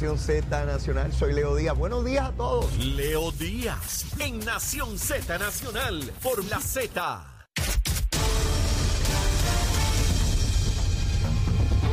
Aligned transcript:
Nación 0.00 0.18
Z 0.18 0.64
Nacional. 0.64 1.12
Soy 1.12 1.34
Leo 1.34 1.54
Díaz. 1.54 1.76
Buenos 1.76 2.06
días 2.06 2.30
a 2.30 2.32
todos. 2.32 2.74
Leo 2.78 3.32
Díaz 3.32 4.06
en 4.18 4.38
Nación 4.38 4.98
Z 4.98 5.38
Nacional 5.38 6.10
por 6.22 6.42
la 6.46 6.58
Z. 6.58 7.22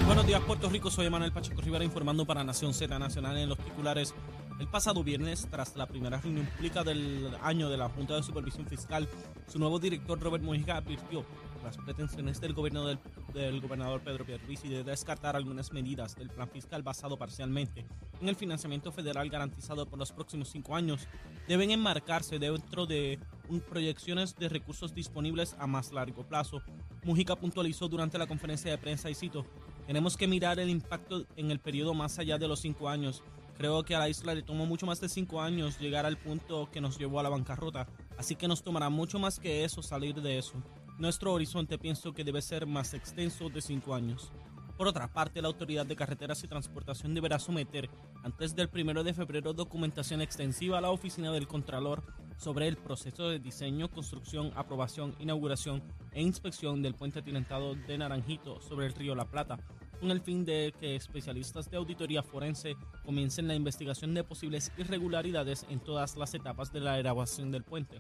Buenos 0.06 0.26
días, 0.26 0.40
Puerto 0.48 0.70
Rico. 0.70 0.90
Soy 0.90 1.10
Manuel 1.10 1.34
Pacheco 1.34 1.60
Rivera 1.60 1.84
informando 1.84 2.26
para 2.26 2.46
Nación 2.46 2.74
Z 2.74 2.98
Nacional 2.98 3.38
en 3.40 3.50
los 3.50 3.58
titulares. 3.58 4.16
El 4.58 4.70
pasado 4.70 5.04
viernes, 5.04 5.46
tras 5.52 5.76
la 5.76 5.86
primera 5.86 6.22
reunión 6.22 6.46
pública 6.46 6.86
del 6.86 7.36
año 7.44 7.70
de 7.70 7.76
la 7.76 7.90
Junta 7.90 8.16
de 8.16 8.24
Supervisión 8.24 8.68
Fiscal, 8.68 9.10
su 9.48 9.60
nuevo 9.60 9.80
director 9.80 10.18
Robert 10.18 10.46
Mujica 10.46 10.78
advirtió 10.78 11.26
las 11.64 11.78
pretensiones 11.78 12.42
del 12.42 12.54
gobierno 12.54 12.88
del, 12.88 13.00
del 13.34 13.62
gobernador 13.62 14.02
Pedro 14.02 14.26
Pierluisi 14.26 14.68
de 14.70 14.84
descartar 14.84 15.36
algunas 15.36 15.72
medidas 15.72 16.16
del 16.16 16.30
plan 16.30 16.50
fiscal 16.50 16.84
basado 16.84 17.18
parcialmente 17.18 17.86
en 18.22 18.30
el 18.30 18.36
financiamiento 18.36 18.92
federal 18.92 19.30
garantizado 19.30 19.86
por 19.86 20.00
los 20.00 20.12
próximos 20.12 20.50
cinco 20.50 20.76
años 20.76 21.08
deben 21.48 21.72
enmarcarse 21.72 22.40
dentro 22.40 22.86
de 22.86 23.20
un, 23.50 23.62
proyecciones 23.62 24.36
de 24.36 24.50
recursos 24.50 24.94
disponibles 24.94 25.56
a 25.60 25.68
más 25.68 25.92
largo 25.92 26.24
plazo. 26.28 26.62
Mujica 27.04 27.36
puntualizó 27.36 27.88
durante 27.88 28.18
la 28.18 28.28
conferencia 28.28 28.72
de 28.72 28.78
prensa 28.78 29.10
y 29.10 29.16
cito, 29.16 29.46
tenemos 29.86 30.18
que 30.18 30.28
mirar 30.28 30.60
el 30.60 30.70
impacto 30.70 31.26
en 31.36 31.52
el 31.52 31.60
periodo 31.60 31.94
más 31.94 32.20
allá 32.20 32.38
de 32.38 32.48
los 32.48 32.60
cinco 32.60 32.90
años. 32.90 33.24
Creo 33.58 33.84
que 33.84 33.96
a 33.96 34.00
la 34.00 34.10
isla 34.10 34.36
le 34.36 34.44
tomó 34.44 34.66
mucho 34.66 34.86
más 34.86 35.00
de 35.00 35.10
cinco 35.10 35.42
años 35.42 35.80
llegar 35.80 36.06
al 36.06 36.18
punto 36.18 36.70
que 36.72 36.82
nos 36.82 36.98
llevó 36.98 37.20
a 37.20 37.24
la 37.24 37.30
bancarrota, 37.30 37.88
así 38.18 38.36
que 38.36 38.48
nos 38.48 38.62
tomará 38.62 38.90
mucho 38.90 39.18
más 39.18 39.40
que 39.40 39.64
eso 39.64 39.82
salir 39.82 40.22
de 40.22 40.38
eso. 40.38 40.54
Nuestro 40.98 41.32
horizonte 41.32 41.78
pienso 41.78 42.12
que 42.12 42.24
debe 42.24 42.42
ser 42.42 42.66
más 42.66 42.96
extenso 42.96 43.50
de 43.50 43.62
cinco 43.62 43.94
años. 43.94 44.32
Por 44.78 44.88
otra 44.88 45.08
parte, 45.08 45.44
la 45.44 45.48
Autoridad 45.48 45.86
de 45.86 45.96
Carreteras 45.96 46.44
y 46.44 46.48
Transportación 46.48 47.14
deberá 47.14 47.38
someter 47.38 47.88
antes 48.24 48.56
del 48.56 48.68
1 48.74 49.04
de 49.04 49.14
febrero 49.14 49.54
documentación 49.54 50.24
extensiva 50.24 50.80
a 50.80 50.82
la 50.82 50.90
Oficina 50.90 51.32
del 51.32 51.48
Contralor 51.48 52.02
sobre 52.38 52.68
el 52.68 52.78
proceso 52.78 53.30
de 53.30 53.38
diseño, 53.38 53.92
construcción, 53.92 54.52
aprobación, 54.56 55.16
inauguración 55.20 55.84
e 56.14 56.22
inspección 56.24 56.82
del 56.82 56.96
puente 56.96 57.20
atirantado 57.20 57.76
de 57.76 57.98
Naranjito 58.00 58.60
sobre 58.60 58.88
el 58.88 58.94
río 58.94 59.14
La 59.14 59.26
Plata, 59.26 59.60
con 60.00 60.10
el 60.10 60.22
fin 60.22 60.46
de 60.46 60.74
que 60.80 60.96
especialistas 60.96 61.70
de 61.70 61.78
auditoría 61.78 62.24
forense 62.24 62.76
comiencen 63.06 63.48
la 63.48 63.56
investigación 63.56 64.16
de 64.16 64.24
posibles 64.24 64.72
irregularidades 64.80 65.64
en 65.70 65.80
todas 65.80 66.18
las 66.18 66.34
etapas 66.34 66.72
de 66.72 66.80
la 66.80 67.00
elaboración 67.00 67.52
del 67.52 67.64
puente. 67.64 68.00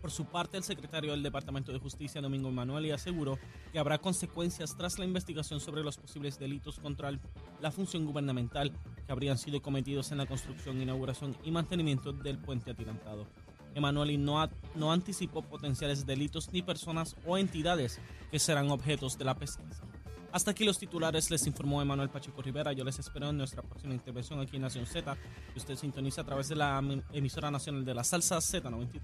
Por 0.00 0.10
su 0.10 0.24
parte, 0.24 0.56
el 0.56 0.62
secretario 0.62 1.10
del 1.10 1.22
Departamento 1.22 1.72
de 1.72 1.78
Justicia, 1.78 2.22
Domingo 2.22 2.48
Emanuel, 2.48 2.92
aseguró 2.92 3.38
que 3.72 3.78
habrá 3.78 3.98
consecuencias 3.98 4.74
tras 4.76 4.98
la 4.98 5.04
investigación 5.04 5.60
sobre 5.60 5.82
los 5.82 5.98
posibles 5.98 6.38
delitos 6.38 6.80
contra 6.80 7.12
la 7.60 7.70
función 7.70 8.06
gubernamental 8.06 8.72
que 9.06 9.12
habrían 9.12 9.36
sido 9.36 9.60
cometidos 9.60 10.10
en 10.12 10.18
la 10.18 10.26
construcción, 10.26 10.80
inauguración 10.80 11.36
y 11.44 11.50
mantenimiento 11.50 12.12
del 12.12 12.38
puente 12.38 12.70
atirantado. 12.70 13.26
Emanuel 13.74 14.24
no, 14.24 14.48
no 14.74 14.92
anticipó 14.92 15.42
potenciales 15.42 16.06
delitos 16.06 16.50
ni 16.52 16.62
personas 16.62 17.14
o 17.26 17.36
entidades 17.36 18.00
que 18.30 18.38
serán 18.38 18.70
objetos 18.70 19.18
de 19.18 19.24
la 19.24 19.34
pesquisa. 19.34 19.89
Hasta 20.32 20.52
aquí 20.52 20.64
los 20.64 20.78
titulares, 20.78 21.28
les 21.30 21.44
informó 21.46 21.82
Emanuel 21.82 22.08
Pacheco 22.08 22.40
Rivera. 22.40 22.72
Yo 22.72 22.84
les 22.84 22.98
espero 22.98 23.30
en 23.30 23.38
nuestra 23.38 23.62
próxima 23.62 23.94
intervención 23.94 24.40
aquí 24.40 24.56
en 24.56 24.62
Nación 24.62 24.86
Z, 24.86 25.16
que 25.52 25.58
usted 25.58 25.74
sintoniza 25.76 26.20
a 26.20 26.24
través 26.24 26.48
de 26.48 26.54
la 26.56 26.80
emisora 27.12 27.50
nacional 27.50 27.84
de 27.84 27.94
la 27.94 28.04
salsa 28.04 28.36
Z93. 28.38 29.00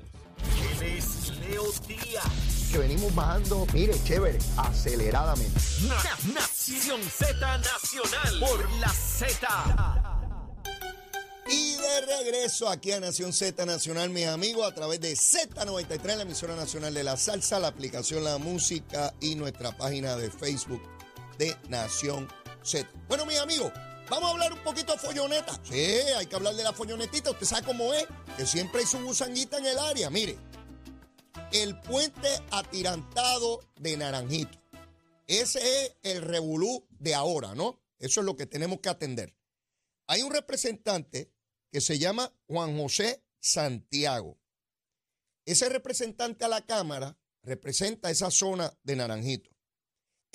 Él 0.80 0.82
es 0.98 1.32
Leo 1.40 1.64
Díaz. 1.88 2.68
Que 2.70 2.78
venimos 2.78 3.12
bajando, 3.14 3.66
mire, 3.72 3.94
chévere, 4.04 4.38
aceleradamente. 4.56 5.58
Na- 5.88 6.32
Nación 6.34 7.00
Z 7.02 7.34
Nacional 7.58 8.40
por 8.40 8.70
la 8.78 8.88
Z. 8.88 9.48
Y 11.48 11.76
de 11.76 12.00
regreso 12.06 12.68
aquí 12.68 12.90
a 12.92 13.00
Nación 13.00 13.32
Z 13.32 13.64
Nacional, 13.66 14.10
mis 14.10 14.26
amigos, 14.26 14.66
a 14.70 14.74
través 14.74 15.00
de 15.00 15.12
Z93, 15.14 16.16
la 16.16 16.22
emisora 16.22 16.56
nacional 16.56 16.92
de 16.94 17.04
la 17.04 17.16
salsa, 17.16 17.58
la 17.60 17.68
aplicación 17.68 18.22
La 18.24 18.38
Música 18.38 19.12
y 19.20 19.34
nuestra 19.36 19.76
página 19.76 20.16
de 20.16 20.30
Facebook 20.30 20.82
de 21.38 21.56
Nación 21.68 22.28
Z. 22.62 22.88
Bueno, 23.08 23.26
mis 23.26 23.38
amigos, 23.38 23.72
vamos 24.08 24.28
a 24.28 24.32
hablar 24.32 24.52
un 24.52 24.62
poquito 24.62 24.92
de 24.92 24.98
folloneta. 24.98 25.60
Sí, 25.64 25.80
hay 26.16 26.26
que 26.26 26.36
hablar 26.36 26.54
de 26.54 26.64
la 26.64 26.72
follonetita. 26.72 27.30
Usted 27.30 27.46
sabe 27.46 27.66
cómo 27.66 27.92
es, 27.94 28.06
que 28.36 28.46
siempre 28.46 28.80
hay 28.80 28.86
su 28.86 28.98
gusanguita 28.98 29.58
en 29.58 29.66
el 29.66 29.78
área. 29.78 30.10
Mire, 30.10 30.38
el 31.52 31.78
puente 31.80 32.28
atirantado 32.50 33.60
de 33.76 33.96
Naranjito. 33.96 34.58
Ese 35.26 35.58
es 35.84 35.96
el 36.02 36.22
revolú 36.22 36.86
de 36.90 37.14
ahora, 37.14 37.54
¿no? 37.54 37.80
Eso 37.98 38.20
es 38.20 38.26
lo 38.26 38.36
que 38.36 38.46
tenemos 38.46 38.80
que 38.80 38.88
atender. 38.88 39.36
Hay 40.06 40.22
un 40.22 40.32
representante 40.32 41.32
que 41.72 41.80
se 41.80 41.98
llama 41.98 42.32
Juan 42.46 42.78
José 42.78 43.24
Santiago. 43.40 44.38
Ese 45.44 45.68
representante 45.68 46.44
a 46.44 46.48
la 46.48 46.64
Cámara 46.64 47.18
representa 47.42 48.10
esa 48.10 48.30
zona 48.30 48.72
de 48.82 48.96
Naranjito. 48.96 49.55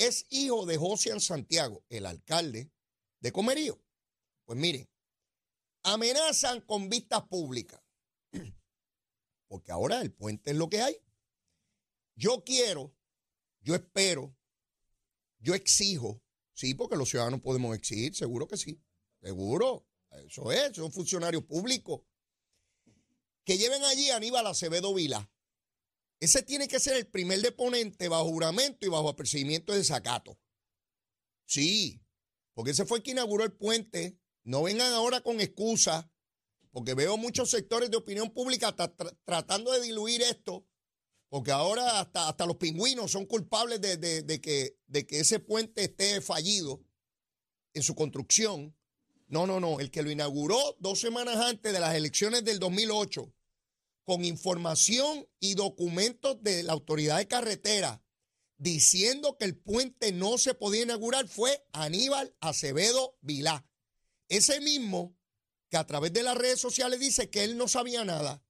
Es 0.02 0.26
hijo 0.32 0.66
de 0.66 0.78
Josian 0.78 1.22
Santiago, 1.22 1.86
el 1.88 2.08
alcalde 2.08 2.72
de 3.20 3.32
Comerío. 3.32 3.80
Pues 4.46 4.58
miren, 4.58 4.90
amenazan 5.84 6.62
con 6.62 6.90
vistas 6.90 7.22
públicas. 7.28 7.80
Porque 9.48 9.72
ahora 9.72 10.02
el 10.02 10.12
puente 10.12 10.50
es 10.50 10.58
lo 10.58 10.72
que 10.72 10.82
hay. 10.82 10.98
Yo 12.16 12.44
quiero, 12.44 12.96
yo 13.62 13.76
espero, 13.76 14.36
yo 15.38 15.54
exijo, 15.54 16.24
sí, 16.54 16.74
porque 16.74 16.96
los 16.96 17.10
ciudadanos 17.10 17.42
podemos 17.42 17.76
exigir, 17.76 18.16
seguro 18.16 18.48
que 18.48 18.58
sí, 18.58 18.82
seguro, 19.22 19.88
eso 20.26 20.52
es, 20.52 20.76
son 20.76 20.92
funcionarios 20.92 21.44
públicos. 21.44 22.02
Que 23.44 23.60
lleven 23.60 23.84
allí 23.84 24.10
a 24.10 24.16
Aníbal 24.16 24.48
Acevedo 24.48 24.96
Vila. 24.96 25.32
Ese 26.22 26.44
tiene 26.44 26.68
que 26.70 26.80
ser 26.80 26.96
el 26.96 27.08
primer 27.08 27.42
deponente 27.42 28.08
bajo 28.08 28.26
juramento 28.30 28.86
y 28.86 28.90
bajo 28.90 29.10
apercibimiento 29.10 29.74
de 29.74 29.80
desacato. 29.80 30.40
Sí, 31.46 32.02
porque 32.54 32.72
ese 32.72 32.86
fue 32.86 33.00
el 33.00 33.04
que 33.04 33.12
inauguró 33.12 33.44
el 33.44 33.52
puente. 33.52 34.18
No 34.44 34.64
vengan 34.64 34.94
ahora 34.94 35.22
con 35.22 35.42
excusas, 35.42 36.06
porque 36.72 36.94
veo 36.94 37.18
muchos 37.18 37.50
sectores 37.50 37.92
de 37.92 37.98
opinión 37.98 38.32
pública 38.32 38.74
tra- 38.76 38.96
tra- 38.96 39.18
tratando 39.26 39.72
de 39.72 39.82
diluir 39.82 40.22
esto, 40.22 40.66
porque 41.28 41.52
ahora 41.52 42.00
hasta, 42.00 42.46
los 42.46 42.58
pingüinos 42.58 43.12
son 43.12 43.26
culpables 43.26 43.82
de 43.82 44.42
que, 44.42 44.78
de 44.88 45.08
que 45.08 45.20
ese 45.20 45.40
puente 45.40 45.84
esté 45.84 46.22
fallido 46.22 46.84
en 47.74 47.82
su 47.84 47.96
construcción. 47.96 48.76
No, 49.28 49.48
no, 49.48 49.60
no. 49.60 49.80
El 49.80 49.90
que 49.92 50.04
lo 50.04 50.12
inauguró 50.12 50.60
dos 50.80 51.00
semanas 51.00 51.38
antes 51.38 51.74
de 51.74 51.80
las 51.80 51.96
elecciones 51.96 52.44
del 52.44 52.60
2008, 52.60 53.34
con 54.04 54.26
información 54.26 55.28
y 55.40 55.56
documentos 55.56 56.42
de 56.44 56.64
la 56.64 56.74
autoridad 56.74 57.18
de 57.18 57.28
carretera 57.28 58.04
diciendo 58.62 59.38
que 59.40 59.46
el 59.46 59.58
puente 59.58 60.12
no 60.12 60.38
se 60.38 60.54
podía 60.54 60.84
inaugurar, 60.84 61.28
fue 61.28 61.66
Aníbal 61.72 62.36
Acevedo 62.42 63.18
Vilá. 63.22 63.66
Ese 64.30 64.62
mismo 64.62 65.18
que 65.70 65.78
a 65.78 65.88
través 65.88 66.14
de 66.14 66.22
las 66.22 66.38
redes 66.38 66.60
sociales 66.60 67.00
dice 67.00 67.32
que 67.32 67.44
él 67.44 67.58
no 67.58 67.68
sabía 67.68 68.06
nada, 68.06 68.44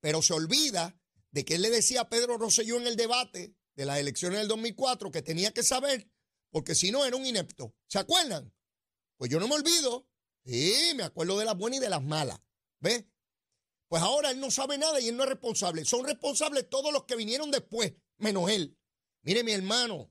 pero 0.00 0.22
se 0.22 0.32
olvida 0.32 0.98
de 1.30 1.44
que 1.44 1.54
él 1.54 1.62
le 1.62 1.70
decía 1.70 2.00
a 2.00 2.08
Pedro 2.08 2.36
Rosselló 2.36 2.78
en 2.78 2.88
el 2.88 2.96
debate 2.96 3.54
de 3.76 3.86
las 3.86 3.98
elecciones 3.98 4.40
del 4.40 4.48
2004 4.48 5.12
que 5.12 5.22
tenía 5.22 5.52
que 5.52 5.62
saber, 5.62 6.10
porque 6.50 6.74
si 6.74 6.90
no 6.90 7.04
era 7.04 7.16
un 7.16 7.24
inepto. 7.24 7.74
¿Se 7.86 8.00
acuerdan? 8.00 8.52
Pues 9.18 9.30
yo 9.30 9.38
no 9.38 9.46
me 9.46 9.54
olvido. 9.54 10.08
Sí, 10.44 10.92
me 10.96 11.04
acuerdo 11.04 11.38
de 11.38 11.44
las 11.44 11.56
buenas 11.56 11.78
y 11.78 11.80
de 11.80 11.90
las 11.90 12.02
malas. 12.02 12.40
¿Ves? 12.80 13.04
Pues 13.92 14.02
ahora 14.02 14.30
él 14.30 14.40
no 14.40 14.50
sabe 14.50 14.78
nada 14.78 14.98
y 15.02 15.08
él 15.08 15.18
no 15.18 15.24
es 15.24 15.28
responsable. 15.28 15.84
Son 15.84 16.02
responsables 16.06 16.66
todos 16.70 16.94
los 16.94 17.04
que 17.04 17.14
vinieron 17.14 17.50
después, 17.50 17.92
menos 18.16 18.50
él. 18.50 18.74
Mire, 19.20 19.44
mi 19.44 19.52
hermano, 19.52 20.10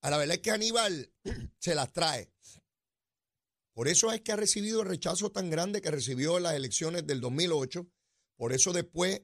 a 0.00 0.08
la 0.08 0.16
verdad 0.16 0.36
es 0.36 0.40
que 0.40 0.50
Aníbal 0.50 1.12
se 1.58 1.74
las 1.74 1.92
trae. 1.92 2.32
Por 3.74 3.88
eso 3.88 4.10
es 4.10 4.22
que 4.22 4.32
ha 4.32 4.36
recibido 4.36 4.80
el 4.80 4.88
rechazo 4.88 5.30
tan 5.30 5.50
grande 5.50 5.82
que 5.82 5.90
recibió 5.90 6.38
en 6.38 6.44
las 6.44 6.54
elecciones 6.54 7.06
del 7.06 7.20
2008. 7.20 7.86
Por 8.38 8.54
eso 8.54 8.72
después 8.72 9.20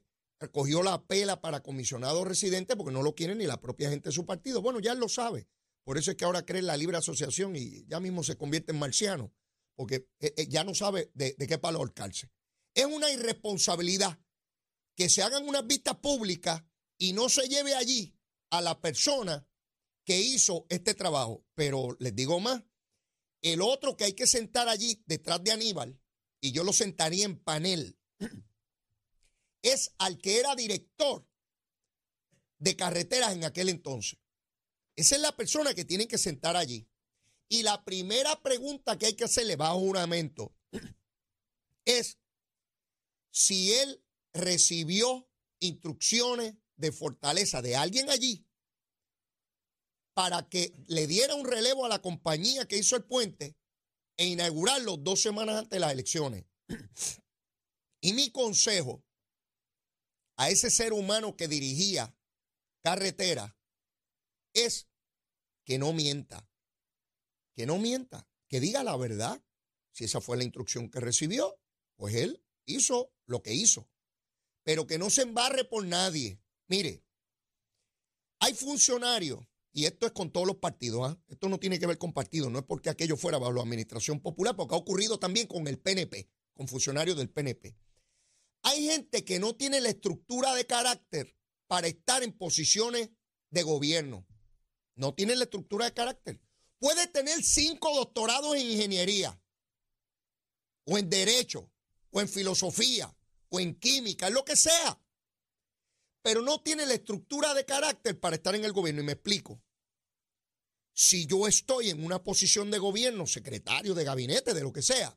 cogió 0.52 0.82
la 0.82 1.02
pela 1.06 1.40
para 1.40 1.62
comisionado 1.62 2.22
residente 2.26 2.76
porque 2.76 2.93
no 2.93 3.02
lo 3.02 3.14
quiere 3.14 3.34
ni 3.34 3.46
la 3.46 3.62
propia 3.62 3.88
gente 3.88 4.10
de 4.10 4.14
su 4.14 4.26
partido. 4.26 4.60
Bueno, 4.60 4.78
ya 4.78 4.93
él 4.93 4.98
lo 4.98 5.08
sabe. 5.08 5.48
Por 5.84 5.96
eso 5.96 6.10
es 6.10 6.19
que 6.19 6.26
ahora 6.26 6.44
cree 6.44 6.58
en 6.58 6.66
la 6.66 6.76
libre 6.76 6.98
asociación 6.98 7.56
y 7.56 7.87
ya 7.87 7.98
mismo 7.98 8.22
se 8.22 8.37
convierte 8.37 8.72
en 8.72 8.78
marciano, 8.78 9.32
porque 9.75 10.06
eh, 10.20 10.34
eh, 10.37 10.48
ya 10.48 10.64
no 10.64 10.75
sabe 10.75 11.10
de, 11.14 11.34
de 11.38 11.46
qué 11.46 11.56
palo 11.56 11.78
ahorcarse. 11.78 12.31
Es 12.76 12.84
una 12.84 13.11
irresponsabilidad 13.11 14.20
que 14.94 15.08
se 15.08 15.23
hagan 15.23 15.49
unas 15.49 15.67
vistas 15.67 15.96
públicas 15.96 16.62
y 16.99 17.14
no 17.14 17.31
se 17.31 17.49
lleve 17.49 17.75
allí 17.75 18.14
a 18.50 18.61
la 18.61 18.81
persona 18.81 19.49
que 20.05 20.20
hizo 20.20 20.67
este 20.69 20.93
trabajo. 20.93 21.43
Pero 21.55 21.96
les 21.99 22.14
digo 22.14 22.38
más, 22.38 22.62
el 23.40 23.62
otro 23.62 23.96
que 23.96 24.05
hay 24.05 24.12
que 24.12 24.26
sentar 24.26 24.69
allí 24.69 25.02
detrás 25.06 25.43
de 25.43 25.52
Aníbal, 25.52 25.99
y 26.40 26.52
yo 26.52 26.64
lo 26.64 26.73
sentaría 26.75 27.25
en 27.25 27.43
panel, 27.43 27.99
es 29.62 29.94
al 29.96 30.19
que 30.19 30.38
era 30.38 30.55
director 30.55 31.26
de 32.58 32.76
carreteras 32.76 33.32
en 33.32 33.44
aquel 33.44 33.70
entonces. 33.70 34.19
Esa 34.96 35.17
es 35.17 35.22
la 35.22 35.34
persona 35.34 35.72
que 35.72 35.87
tienen 35.87 36.08
que 36.08 36.19
sentar 36.19 36.56
allí. 36.56 36.88
Y 37.49 37.62
la 37.62 37.84
primera 37.84 38.43
pregunta 38.43 38.99
que 38.99 39.06
hay 39.06 39.14
que 39.14 39.25
hacerle 39.25 39.56
bajo 39.56 39.79
juramento 39.79 40.55
es 41.87 42.19
si 43.36 43.74
él 43.74 44.02
recibió 44.32 45.28
instrucciones 45.60 46.54
de 46.76 46.90
fortaleza 46.90 47.60
de 47.60 47.76
alguien 47.76 48.08
allí 48.08 48.46
para 50.14 50.48
que 50.48 50.72
le 50.86 51.06
diera 51.06 51.34
un 51.34 51.44
relevo 51.44 51.84
a 51.84 51.90
la 51.90 52.00
compañía 52.00 52.66
que 52.66 52.78
hizo 52.78 52.96
el 52.96 53.04
puente 53.04 53.54
e 54.16 54.24
inaugurarlo 54.24 54.96
dos 54.96 55.20
semanas 55.20 55.56
antes 55.56 55.76
de 55.76 55.80
las 55.80 55.92
elecciones. 55.92 56.46
Y 58.00 58.14
mi 58.14 58.30
consejo 58.30 59.04
a 60.36 60.48
ese 60.48 60.70
ser 60.70 60.94
humano 60.94 61.36
que 61.36 61.46
dirigía 61.46 62.16
carretera 62.82 63.54
es 64.54 64.88
que 65.66 65.76
no 65.76 65.92
mienta, 65.92 66.48
que 67.54 67.66
no 67.66 67.76
mienta, 67.76 68.26
que 68.48 68.60
diga 68.60 68.82
la 68.82 68.96
verdad. 68.96 69.44
Si 69.92 70.04
esa 70.04 70.22
fue 70.22 70.38
la 70.38 70.44
instrucción 70.44 70.90
que 70.90 71.00
recibió, 71.00 71.60
pues 71.96 72.14
él 72.14 72.45
hizo 72.66 73.12
lo 73.26 73.42
que 73.42 73.54
hizo. 73.54 73.88
Pero 74.62 74.86
que 74.86 74.98
no 74.98 75.10
se 75.10 75.22
embarre 75.22 75.64
por 75.64 75.86
nadie. 75.86 76.40
Mire, 76.68 77.04
hay 78.40 78.54
funcionarios, 78.54 79.40
y 79.72 79.86
esto 79.86 80.06
es 80.06 80.12
con 80.12 80.30
todos 80.30 80.46
los 80.46 80.56
partidos, 80.56 81.10
¿ah? 81.10 81.20
esto 81.28 81.48
no 81.48 81.58
tiene 81.58 81.78
que 81.78 81.86
ver 81.86 81.98
con 81.98 82.12
partidos, 82.12 82.50
no 82.50 82.58
es 82.58 82.64
porque 82.64 82.90
aquello 82.90 83.16
fuera 83.16 83.38
bajo 83.38 83.52
la 83.52 83.62
administración 83.62 84.20
popular, 84.20 84.56
porque 84.56 84.74
ha 84.74 84.78
ocurrido 84.78 85.18
también 85.18 85.46
con 85.46 85.66
el 85.68 85.78
PNP, 85.78 86.28
con 86.54 86.68
funcionarios 86.68 87.16
del 87.16 87.30
PNP. 87.30 87.76
Hay 88.62 88.86
gente 88.86 89.24
que 89.24 89.38
no 89.38 89.54
tiene 89.54 89.80
la 89.80 89.90
estructura 89.90 90.54
de 90.54 90.66
carácter 90.66 91.36
para 91.69 91.86
estar 91.86 92.22
en 92.22 92.36
posiciones 92.36 93.10
de 93.50 93.62
gobierno. 93.62 94.26
No 94.96 95.14
tiene 95.14 95.36
la 95.36 95.44
estructura 95.44 95.84
de 95.84 95.94
carácter. 95.94 96.40
Puede 96.78 97.06
tener 97.06 97.42
cinco 97.42 97.94
doctorados 97.94 98.56
en 98.56 98.66
ingeniería, 98.66 99.40
o 100.84 100.98
en 100.98 101.10
derecho, 101.10 101.70
o 102.16 102.20
en 102.22 102.28
filosofía, 102.30 103.14
o 103.50 103.60
en 103.60 103.78
química, 103.78 104.28
en 104.28 104.34
lo 104.34 104.42
que 104.42 104.56
sea. 104.56 104.98
Pero 106.22 106.40
no 106.40 106.62
tiene 106.62 106.86
la 106.86 106.94
estructura 106.94 107.52
de 107.52 107.66
carácter 107.66 108.18
para 108.18 108.36
estar 108.36 108.54
en 108.54 108.64
el 108.64 108.72
gobierno. 108.72 109.02
Y 109.02 109.04
me 109.04 109.12
explico. 109.12 109.62
Si 110.94 111.26
yo 111.26 111.46
estoy 111.46 111.90
en 111.90 112.02
una 112.02 112.22
posición 112.22 112.70
de 112.70 112.78
gobierno, 112.78 113.26
secretario 113.26 113.94
de 113.94 114.04
gabinete, 114.04 114.54
de 114.54 114.62
lo 114.62 114.72
que 114.72 114.80
sea, 114.80 115.14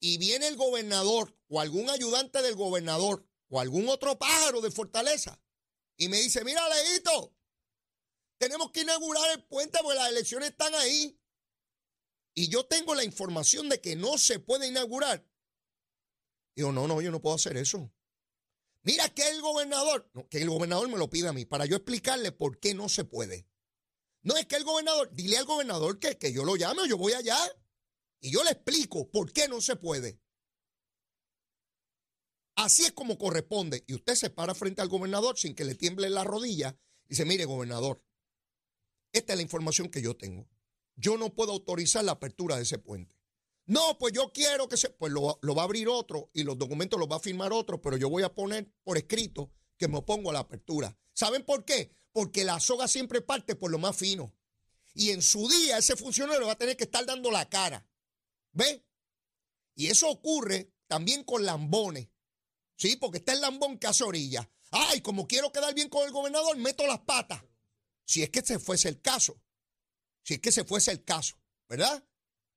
y 0.00 0.18
viene 0.18 0.48
el 0.48 0.56
gobernador 0.56 1.34
o 1.48 1.60
algún 1.60 1.88
ayudante 1.88 2.42
del 2.42 2.54
gobernador 2.54 3.26
o 3.48 3.58
algún 3.58 3.88
otro 3.88 4.18
pájaro 4.18 4.60
de 4.60 4.70
Fortaleza 4.70 5.40
y 5.96 6.08
me 6.08 6.18
dice, 6.18 6.44
mira, 6.44 6.62
Leito, 6.68 7.34
tenemos 8.36 8.70
que 8.70 8.82
inaugurar 8.82 9.30
el 9.30 9.44
puente 9.44 9.78
porque 9.82 9.98
las 9.98 10.10
elecciones 10.10 10.50
están 10.50 10.74
ahí. 10.74 11.18
Y 12.34 12.48
yo 12.48 12.64
tengo 12.66 12.94
la 12.94 13.04
información 13.04 13.68
de 13.68 13.80
que 13.80 13.96
no 13.96 14.16
se 14.18 14.38
puede 14.38 14.68
inaugurar. 14.68 15.26
Digo, 16.56 16.72
no, 16.72 16.86
no, 16.86 17.00
yo 17.00 17.10
no 17.10 17.20
puedo 17.20 17.36
hacer 17.36 17.56
eso. 17.56 17.92
Mira 18.84 19.08
que 19.10 19.28
el 19.28 19.40
gobernador, 19.40 20.10
que 20.28 20.38
el 20.38 20.50
gobernador 20.50 20.88
me 20.88 20.98
lo 20.98 21.08
pida 21.08 21.30
a 21.30 21.32
mí 21.32 21.44
para 21.44 21.66
yo 21.66 21.76
explicarle 21.76 22.32
por 22.32 22.58
qué 22.58 22.74
no 22.74 22.88
se 22.88 23.04
puede. 23.04 23.46
No 24.22 24.36
es 24.36 24.46
que 24.46 24.56
el 24.56 24.64
gobernador, 24.64 25.10
dile 25.12 25.38
al 25.38 25.44
gobernador 25.44 25.98
que, 25.98 26.16
que 26.16 26.32
yo 26.32 26.44
lo 26.44 26.56
llame 26.56 26.88
yo 26.88 26.96
voy 26.96 27.12
allá. 27.12 27.38
Y 28.20 28.30
yo 28.30 28.44
le 28.44 28.50
explico 28.50 29.10
por 29.10 29.32
qué 29.32 29.48
no 29.48 29.60
se 29.60 29.76
puede. 29.76 30.20
Así 32.54 32.84
es 32.84 32.92
como 32.92 33.18
corresponde. 33.18 33.84
Y 33.86 33.94
usted 33.94 34.14
se 34.14 34.30
para 34.30 34.54
frente 34.54 34.80
al 34.80 34.88
gobernador 34.88 35.38
sin 35.38 35.54
que 35.54 35.64
le 35.64 35.74
tiemble 35.74 36.08
la 36.10 36.22
rodilla 36.22 36.76
y 37.06 37.10
dice, 37.10 37.24
mire, 37.24 37.44
gobernador, 37.44 38.04
esta 39.12 39.32
es 39.32 39.36
la 39.36 39.42
información 39.42 39.88
que 39.90 40.02
yo 40.02 40.16
tengo. 40.16 40.48
Yo 40.96 41.16
no 41.16 41.34
puedo 41.34 41.52
autorizar 41.52 42.04
la 42.04 42.12
apertura 42.12 42.56
de 42.56 42.62
ese 42.62 42.78
puente. 42.78 43.16
No, 43.66 43.96
pues 43.98 44.12
yo 44.12 44.32
quiero 44.32 44.68
que 44.68 44.76
se, 44.76 44.90
pues 44.90 45.12
lo, 45.12 45.38
va 45.42 45.62
a 45.62 45.64
abrir 45.64 45.88
otro 45.88 46.30
y 46.32 46.42
los 46.42 46.58
documentos 46.58 46.98
los 46.98 47.08
va 47.08 47.16
a 47.16 47.20
firmar 47.20 47.52
otro, 47.52 47.80
pero 47.80 47.96
yo 47.96 48.10
voy 48.10 48.22
a 48.22 48.34
poner 48.34 48.70
por 48.82 48.98
escrito 48.98 49.50
que 49.78 49.88
me 49.88 49.98
opongo 49.98 50.30
a 50.30 50.32
la 50.32 50.40
apertura. 50.40 50.96
¿Saben 51.14 51.44
por 51.44 51.64
qué? 51.64 51.94
Porque 52.12 52.44
la 52.44 52.60
soga 52.60 52.88
siempre 52.88 53.20
parte 53.20 53.54
por 53.54 53.70
lo 53.70 53.78
más 53.78 53.96
fino. 53.96 54.34
Y 54.94 55.10
en 55.10 55.22
su 55.22 55.48
día 55.48 55.78
ese 55.78 55.96
funcionario 55.96 56.46
va 56.46 56.52
a 56.52 56.58
tener 56.58 56.76
que 56.76 56.84
estar 56.84 57.06
dando 57.06 57.30
la 57.30 57.48
cara. 57.48 57.88
¿Ve? 58.52 58.84
Y 59.74 59.86
eso 59.86 60.10
ocurre 60.10 60.72
también 60.86 61.24
con 61.24 61.46
lambones. 61.46 62.08
Sí, 62.76 62.96
porque 62.96 63.18
está 63.18 63.32
el 63.32 63.40
lambón 63.40 63.78
que 63.78 63.86
hace 63.86 64.04
orilla. 64.04 64.50
Ay, 64.70 65.00
como 65.00 65.26
quiero 65.28 65.52
quedar 65.52 65.72
bien 65.74 65.88
con 65.88 66.04
el 66.04 66.12
gobernador, 66.12 66.56
meto 66.56 66.86
las 66.86 67.00
patas. 67.00 67.42
Si 68.04 68.22
es 68.22 68.30
que 68.30 68.42
se 68.42 68.58
fuese 68.58 68.88
el 68.88 69.00
caso. 69.00 69.40
Si 70.22 70.34
es 70.34 70.40
que 70.40 70.52
se 70.52 70.64
fuese 70.64 70.90
el 70.92 71.04
caso, 71.04 71.36
¿verdad? 71.68 72.04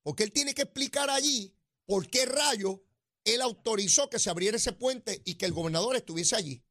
Porque 0.04 0.24
él 0.24 0.32
tiene 0.32 0.54
que 0.54 0.64
explicar 0.64 1.10
allí 1.10 1.56
por 1.86 2.08
qué 2.10 2.26
rayo 2.26 2.84
él 3.24 3.42
autorizó 3.42 4.10
que 4.10 4.20
se 4.20 4.30
abriera 4.30 4.58
ese 4.58 4.72
puente 4.72 5.22
y 5.26 5.36
que 5.36 5.46
el 5.46 5.54
gobernador 5.54 5.96
estuviese 5.96 6.36
allí, 6.36 6.64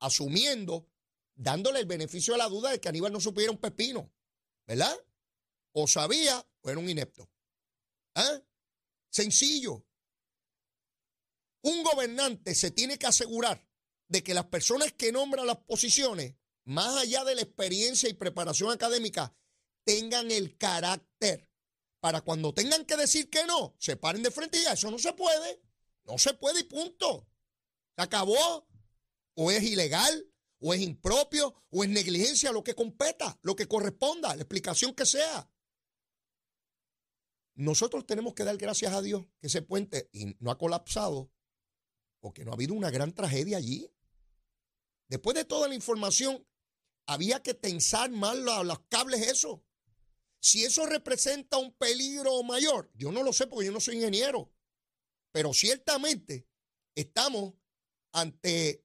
asumiendo, 0.00 0.90
dándole 1.34 1.78
el 1.78 1.86
beneficio 1.86 2.34
de 2.34 2.38
la 2.38 2.48
duda 2.48 2.70
de 2.70 2.80
que 2.80 2.88
Aníbal 2.88 3.12
no 3.12 3.20
supiera 3.20 3.52
un 3.52 3.58
pepino, 3.58 4.12
¿verdad? 4.66 4.96
O 5.72 5.86
sabía 5.86 6.44
o 6.60 6.70
era 6.70 6.80
un 6.80 6.90
inepto. 6.90 7.30
¿Ah? 8.14 8.42
Sencillo. 9.10 9.86
Un 11.62 11.84
gobernante 11.84 12.54
se 12.56 12.72
tiene 12.72 12.98
que 12.98 13.06
asegurar 13.06 13.64
de 14.08 14.24
que 14.24 14.34
las 14.34 14.46
personas 14.46 14.92
que 14.92 15.12
nombran 15.12 15.46
las 15.46 15.58
posiciones, 15.58 16.34
más 16.64 16.96
allá 16.96 17.24
de 17.24 17.36
la 17.36 17.42
experiencia 17.42 18.08
y 18.08 18.14
preparación 18.14 18.72
académica, 18.72 19.34
tengan 19.84 20.30
el 20.30 20.56
carácter 20.56 21.48
para 22.00 22.20
cuando 22.20 22.52
tengan 22.52 22.84
que 22.84 22.96
decir 22.96 23.30
que 23.30 23.46
no, 23.46 23.74
se 23.78 23.96
paren 23.96 24.22
de 24.22 24.30
frente 24.30 24.58
y 24.58 24.64
ya, 24.64 24.72
eso 24.72 24.90
no 24.90 24.98
se 24.98 25.12
puede. 25.12 25.62
No 26.04 26.18
se 26.18 26.34
puede 26.34 26.60
y 26.60 26.64
punto. 26.64 27.28
Se 27.96 28.02
acabó. 28.02 28.68
O 29.34 29.50
es 29.50 29.62
ilegal, 29.62 30.30
o 30.58 30.74
es 30.74 30.80
impropio, 30.82 31.54
o 31.70 31.84
es 31.84 31.88
negligencia, 31.88 32.52
lo 32.52 32.62
que 32.62 32.74
competa, 32.74 33.38
lo 33.42 33.56
que 33.56 33.66
corresponda, 33.66 34.36
la 34.36 34.42
explicación 34.42 34.94
que 34.94 35.06
sea. 35.06 35.50
Nosotros 37.54 38.06
tenemos 38.06 38.34
que 38.34 38.44
dar 38.44 38.56
gracias 38.58 38.92
a 38.92 39.00
Dios 39.00 39.26
que 39.40 39.46
ese 39.46 39.62
puente 39.62 40.10
no 40.38 40.50
ha 40.50 40.58
colapsado 40.58 41.30
porque 42.22 42.44
no 42.44 42.52
ha 42.52 42.54
habido 42.54 42.74
una 42.74 42.90
gran 42.90 43.12
tragedia 43.12 43.58
allí. 43.58 43.90
Después 45.08 45.34
de 45.34 45.44
toda 45.44 45.68
la 45.68 45.74
información, 45.74 46.46
había 47.06 47.42
que 47.42 47.52
tensar 47.52 48.10
más 48.10 48.36
los, 48.36 48.78
cables 48.88 49.22
eso. 49.22 49.64
Si 50.42 50.64
eso 50.64 50.86
representa 50.86 51.56
un 51.56 51.72
peligro 51.72 52.42
mayor, 52.42 52.90
yo 52.94 53.12
no 53.12 53.22
lo 53.22 53.32
sé 53.32 53.46
porque 53.46 53.66
yo 53.66 53.72
no 53.72 53.78
soy 53.78 53.94
ingeniero, 53.94 54.52
pero 55.30 55.54
ciertamente 55.54 56.48
estamos 56.96 57.54
ante 58.10 58.84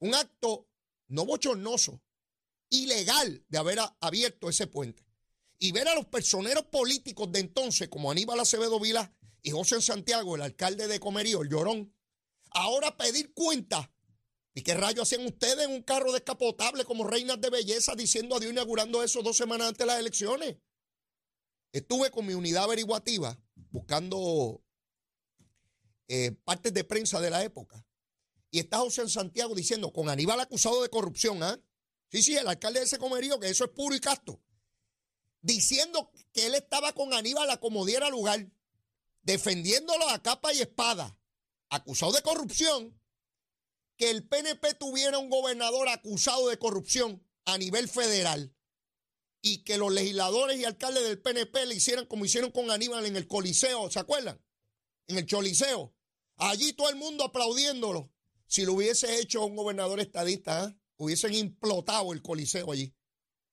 un 0.00 0.14
acto 0.14 0.68
no 1.08 1.24
bochornoso, 1.24 2.02
ilegal 2.68 3.46
de 3.48 3.56
haber 3.58 3.78
abierto 3.98 4.50
ese 4.50 4.66
puente 4.66 5.06
y 5.58 5.72
ver 5.72 5.88
a 5.88 5.94
los 5.94 6.04
personeros 6.04 6.66
políticos 6.66 7.32
de 7.32 7.40
entonces, 7.40 7.88
como 7.88 8.10
Aníbal 8.10 8.40
Acevedo 8.40 8.78
Vila 8.78 9.16
y 9.40 9.52
José 9.52 9.80
Santiago, 9.80 10.36
el 10.36 10.42
alcalde 10.42 10.86
de 10.86 11.00
Comerío, 11.00 11.40
el 11.40 11.48
llorón, 11.48 11.96
ahora 12.50 12.94
pedir 12.98 13.32
cuenta. 13.32 13.90
¿Y 14.52 14.60
qué 14.60 14.74
rayo 14.74 15.00
hacían 15.00 15.24
ustedes 15.24 15.64
en 15.64 15.70
un 15.70 15.82
carro 15.82 16.12
descapotable 16.12 16.84
como 16.84 17.08
reinas 17.08 17.40
de 17.40 17.48
belleza 17.48 17.94
diciendo 17.94 18.36
adiós 18.36 18.52
inaugurando 18.52 19.02
eso 19.02 19.22
dos 19.22 19.38
semanas 19.38 19.68
antes 19.68 19.78
de 19.78 19.86
las 19.86 19.98
elecciones? 19.98 20.56
Estuve 21.74 22.10
con 22.10 22.24
mi 22.24 22.32
unidad 22.32 22.64
averiguativa 22.64 23.38
buscando 23.70 24.62
eh, 26.08 26.32
partes 26.44 26.72
de 26.72 26.84
prensa 26.84 27.20
de 27.20 27.28
la 27.28 27.44
época. 27.44 27.86
Y 28.50 28.60
está 28.60 28.78
José 28.78 29.06
Santiago 29.10 29.54
diciendo, 29.54 29.92
con 29.92 30.08
Aníbal 30.08 30.40
acusado 30.40 30.82
de 30.82 30.88
corrupción, 30.88 31.42
¿ah? 31.42 31.60
Sí, 32.08 32.22
sí, 32.22 32.36
el 32.36 32.48
alcalde 32.48 32.78
de 32.78 32.86
ese 32.86 32.98
comerío, 32.98 33.38
que 33.38 33.50
eso 33.50 33.64
es 33.64 33.70
puro 33.70 33.94
y 33.94 34.00
casto 34.00 34.40
diciendo 35.44 36.10
que 36.32 36.46
él 36.46 36.54
estaba 36.54 36.94
con 36.94 37.12
Aníbal 37.12 37.50
a 37.50 37.60
como 37.60 37.84
diera 37.84 38.08
lugar, 38.08 38.50
defendiéndolo 39.22 40.08
a 40.08 40.22
capa 40.22 40.54
y 40.54 40.60
espada, 40.60 41.18
acusado 41.68 42.12
de 42.12 42.22
corrupción, 42.22 42.98
que 43.98 44.10
el 44.10 44.26
PNP 44.26 44.74
tuviera 44.74 45.18
un 45.18 45.28
gobernador 45.28 45.88
acusado 45.88 46.48
de 46.48 46.58
corrupción 46.58 47.22
a 47.44 47.58
nivel 47.58 47.88
federal 47.90 48.53
y 49.46 49.58
que 49.58 49.76
los 49.76 49.92
legisladores 49.92 50.58
y 50.58 50.64
alcaldes 50.64 51.04
del 51.04 51.20
PNP 51.20 51.66
le 51.66 51.74
hicieran 51.74 52.06
como 52.06 52.24
hicieron 52.24 52.50
con 52.50 52.70
Aníbal 52.70 53.04
en 53.04 53.14
el 53.14 53.28
Coliseo, 53.28 53.90
¿se 53.90 53.98
acuerdan? 53.98 54.42
En 55.06 55.18
el 55.18 55.26
Choliseo. 55.26 55.94
Allí 56.36 56.72
todo 56.72 56.88
el 56.88 56.96
mundo 56.96 57.24
aplaudiéndolo. 57.24 58.10
Si 58.46 58.64
lo 58.64 58.72
hubiese 58.72 59.20
hecho 59.20 59.44
un 59.44 59.54
gobernador 59.54 60.00
estadista, 60.00 60.64
¿eh? 60.64 60.74
hubiesen 60.96 61.34
implotado 61.34 62.14
el 62.14 62.22
Coliseo 62.22 62.72
allí. 62.72 62.94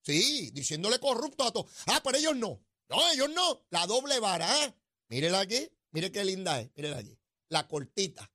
Sí, 0.01 0.51
diciéndole 0.51 0.97
corrupto 0.97 1.43
a 1.43 1.51
todos. 1.51 1.69
Ah, 1.87 1.99
pero 2.01 2.17
ellos 2.17 2.37
no. 2.37 2.63
No, 2.87 3.11
ellos 3.11 3.29
no. 3.29 3.65
La 3.69 3.85
doble 3.85 4.17
vara. 4.21 4.63
¿eh? 4.63 4.73
Mírela 5.09 5.41
aquí. 5.41 5.69
Mire 5.91 6.09
qué 6.09 6.23
linda 6.23 6.61
es. 6.61 6.71
Mírela 6.73 6.99
aquí. 6.99 7.19
La 7.49 7.67
cortita. 7.67 8.31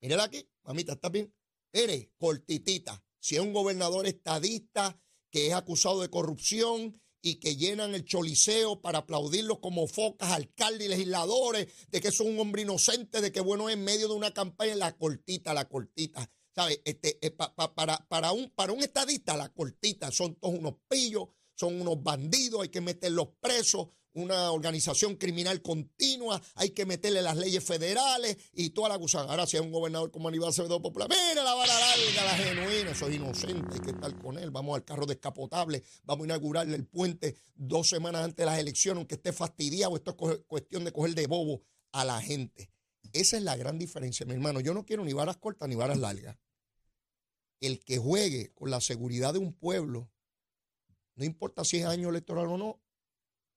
Mírela 0.00 0.22
aquí. 0.22 0.48
Mamita, 0.62 0.92
¿está 0.92 1.08
bien? 1.08 1.34
Mire, 1.72 2.12
cortitita. 2.16 3.04
Si 3.18 3.34
es 3.34 3.40
un 3.40 3.52
gobernador 3.52 4.06
estadista 4.06 5.01
que 5.32 5.48
es 5.48 5.54
acusado 5.54 6.02
de 6.02 6.10
corrupción 6.10 7.00
y 7.22 7.36
que 7.36 7.56
llenan 7.56 7.94
el 7.94 8.04
choliseo 8.04 8.82
para 8.82 8.98
aplaudirlos 8.98 9.60
como 9.60 9.86
focas, 9.86 10.30
alcaldes 10.30 10.86
y 10.86 10.90
legisladores, 10.90 11.68
de 11.88 12.00
que 12.00 12.12
son 12.12 12.28
un 12.28 12.40
hombre 12.40 12.62
inocente, 12.62 13.20
de 13.20 13.32
que 13.32 13.40
bueno 13.40 13.70
en 13.70 13.82
medio 13.82 14.08
de 14.08 14.14
una 14.14 14.34
campaña, 14.34 14.74
la 14.74 14.96
cortita, 14.96 15.54
la 15.54 15.68
cortita. 15.68 16.30
¿Sabes? 16.54 16.82
Este, 16.84 17.18
eh, 17.26 17.30
para, 17.30 18.06
para, 18.08 18.32
un, 18.32 18.50
para 18.50 18.72
un 18.74 18.82
estadista, 18.82 19.36
la 19.38 19.48
cortita 19.48 20.10
son 20.10 20.34
todos 20.34 20.58
unos 20.58 20.74
pillos, 20.86 21.28
son 21.54 21.80
unos 21.80 22.02
bandidos, 22.02 22.60
hay 22.60 22.68
que 22.68 22.82
meterlos 22.82 23.28
presos, 23.40 23.88
una 24.14 24.50
organización 24.50 25.16
criminal 25.16 25.62
continua, 25.62 26.40
hay 26.54 26.70
que 26.70 26.86
meterle 26.86 27.22
las 27.22 27.36
leyes 27.36 27.64
federales 27.64 28.36
y 28.52 28.70
toda 28.70 28.90
la 28.90 28.96
gusana. 28.96 29.30
Ahora, 29.30 29.46
si 29.46 29.56
hay 29.56 29.62
un 29.62 29.72
gobernador 29.72 30.10
como 30.10 30.28
Aníbal 30.28 30.50
Acevedo 30.50 30.80
Popular, 30.82 31.08
mira 31.08 31.42
la 31.42 31.54
vara 31.54 31.72
larga, 31.78 32.24
la 32.24 32.36
genuina, 32.36 32.90
eso 32.90 33.08
es 33.08 33.16
inocente, 33.16 33.74
hay 33.74 33.80
que 33.80 33.90
estar 33.90 34.16
con 34.18 34.38
él. 34.38 34.50
Vamos 34.50 34.76
al 34.76 34.84
carro 34.84 35.06
descapotable, 35.06 35.82
vamos 36.04 36.24
a 36.24 36.26
inaugurarle 36.26 36.76
el 36.76 36.86
puente 36.86 37.36
dos 37.54 37.88
semanas 37.88 38.24
antes 38.24 38.36
de 38.36 38.46
las 38.46 38.58
elecciones, 38.58 38.98
aunque 38.98 39.14
esté 39.14 39.32
fastidiado. 39.32 39.96
Esto 39.96 40.16
es 40.30 40.40
cuestión 40.46 40.84
de 40.84 40.92
coger 40.92 41.14
de 41.14 41.26
bobo 41.26 41.62
a 41.92 42.04
la 42.04 42.20
gente. 42.20 42.70
Esa 43.12 43.36
es 43.36 43.42
la 43.42 43.56
gran 43.56 43.78
diferencia, 43.78 44.26
mi 44.26 44.34
hermano. 44.34 44.60
Yo 44.60 44.74
no 44.74 44.84
quiero 44.84 45.04
ni 45.04 45.12
varas 45.12 45.36
cortas 45.36 45.68
ni 45.68 45.74
varas 45.74 45.98
largas. 45.98 46.36
El 47.60 47.78
que 47.84 47.98
juegue 47.98 48.52
con 48.54 48.70
la 48.70 48.80
seguridad 48.80 49.34
de 49.34 49.38
un 49.38 49.52
pueblo, 49.52 50.10
no 51.14 51.24
importa 51.24 51.64
si 51.64 51.78
es 51.78 51.86
año 51.86 52.08
electoral 52.08 52.46
o 52.46 52.58
no, 52.58 52.81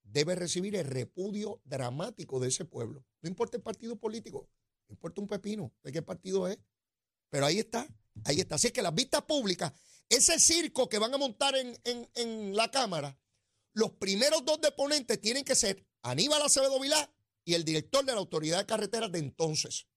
debe 0.06 0.36
recibir 0.36 0.76
el 0.76 0.86
repudio 0.86 1.62
dramático 1.66 2.40
de 2.40 2.48
ese 2.48 2.66
pueblo. 2.66 3.06
No 3.22 3.30
importa 3.30 3.58
el 3.58 3.64
partido 3.64 3.98
político, 3.98 4.50
no 4.88 4.94
importa 4.94 5.22
un 5.22 5.28
pepino 5.28 5.74
de 5.84 5.92
qué 5.92 6.02
partido 6.02 6.48
es. 6.48 6.58
Pero 7.30 7.46
ahí 7.46 7.60
está, 7.60 7.88
ahí 8.24 8.40
está. 8.40 8.56
Así 8.56 8.68
es 8.68 8.74
que 8.74 8.82
las 8.82 8.94
vistas 8.94 9.24
públicas, 9.24 9.74
ese 10.08 10.40
circo 10.40 10.88
que 10.88 11.00
van 11.00 11.14
a 11.14 11.18
montar 11.18 11.56
en, 11.56 11.78
en 11.84 12.56
la 12.56 12.70
Cámara, 12.72 13.20
los 13.74 13.92
primeros 13.92 14.46
dos 14.46 14.62
deponentes 14.62 15.20
tienen 15.20 15.44
que 15.44 15.56
ser 15.56 15.86
Aníbal 16.02 16.42
Acevedo 16.42 16.80
Vilá 16.80 17.14
y 17.44 17.56
el 17.56 17.66
director 17.66 18.06
de 18.06 18.14
la 18.14 18.20
Autoridad 18.20 18.60
de 18.60 18.66
Carreteras 18.66 19.12
de 19.12 19.20
entonces. 19.20 19.88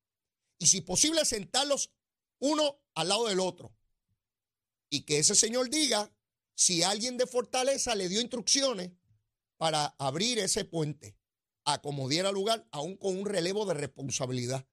Y 0.58 0.66
si 0.66 0.80
posible, 0.80 1.24
sentarlos 1.24 1.92
uno 2.40 2.82
al 2.94 3.08
lado 3.08 3.28
del 3.28 3.40
otro. 3.40 3.74
Y 4.90 5.02
que 5.02 5.18
ese 5.18 5.34
señor 5.34 5.70
diga 5.70 6.12
si 6.54 6.82
alguien 6.82 7.16
de 7.16 7.26
Fortaleza 7.26 7.94
le 7.94 8.08
dio 8.08 8.20
instrucciones 8.20 8.90
para 9.58 9.94
abrir 9.98 10.38
ese 10.38 10.64
puente 10.64 11.16
a 11.64 11.82
como 11.82 12.08
diera 12.08 12.32
lugar, 12.32 12.66
aún 12.70 12.96
con 12.96 13.18
un 13.18 13.26
relevo 13.26 13.66
de 13.66 13.74
responsabilidad. 13.74 14.66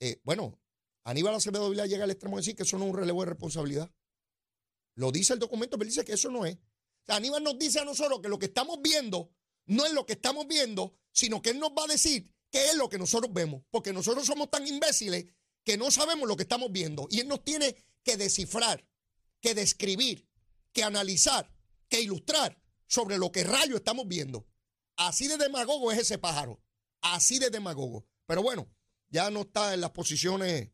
Eh, 0.00 0.20
bueno, 0.24 0.58
Aníbal 1.04 1.34
Acevedo 1.34 1.68
Vila 1.68 1.86
llega 1.86 2.04
al 2.04 2.10
extremo 2.10 2.36
de 2.36 2.40
decir 2.40 2.56
que 2.56 2.62
eso 2.62 2.78
no 2.78 2.84
es 2.86 2.90
un 2.92 2.96
relevo 2.96 3.20
de 3.22 3.30
responsabilidad. 3.30 3.92
Lo 4.94 5.12
dice 5.12 5.34
el 5.34 5.38
documento, 5.38 5.76
pero 5.76 5.88
dice 5.88 6.04
que 6.04 6.14
eso 6.14 6.30
no 6.30 6.46
es. 6.46 6.56
Aníbal 7.08 7.42
nos 7.42 7.58
dice 7.58 7.80
a 7.80 7.84
nosotros 7.84 8.20
que 8.22 8.28
lo 8.28 8.38
que 8.38 8.46
estamos 8.46 8.80
viendo 8.80 9.30
no 9.66 9.84
es 9.84 9.92
lo 9.92 10.06
que 10.06 10.14
estamos 10.14 10.46
viendo, 10.46 10.96
sino 11.12 11.42
que 11.42 11.50
él 11.50 11.58
nos 11.58 11.70
va 11.70 11.84
a 11.84 11.88
decir 11.88 12.32
qué 12.50 12.70
es 12.70 12.76
lo 12.76 12.88
que 12.88 12.98
nosotros 12.98 13.30
vemos, 13.32 13.62
porque 13.70 13.92
nosotros 13.92 14.24
somos 14.24 14.50
tan 14.50 14.66
imbéciles 14.66 15.26
que 15.62 15.76
no 15.76 15.90
sabemos 15.90 16.26
lo 16.26 16.36
que 16.36 16.44
estamos 16.44 16.72
viendo. 16.72 17.06
Y 17.10 17.20
él 17.20 17.28
nos 17.28 17.44
tiene 17.44 17.76
que 18.02 18.16
descifrar, 18.16 18.86
que 19.40 19.54
describir, 19.54 20.26
que 20.72 20.84
analizar, 20.84 21.54
que 21.88 22.00
ilustrar 22.00 22.63
sobre 22.94 23.18
lo 23.18 23.32
que 23.32 23.42
rayo 23.42 23.76
estamos 23.76 24.06
viendo. 24.06 24.46
Así 24.96 25.26
de 25.26 25.36
demagogo 25.36 25.90
es 25.90 25.98
ese 25.98 26.16
pájaro. 26.18 26.62
Así 27.00 27.40
de 27.40 27.50
demagogo. 27.50 28.06
Pero 28.26 28.42
bueno, 28.42 28.70
ya 29.08 29.30
no 29.30 29.40
está 29.40 29.74
en 29.74 29.80
las 29.80 29.90
posiciones 29.90 30.70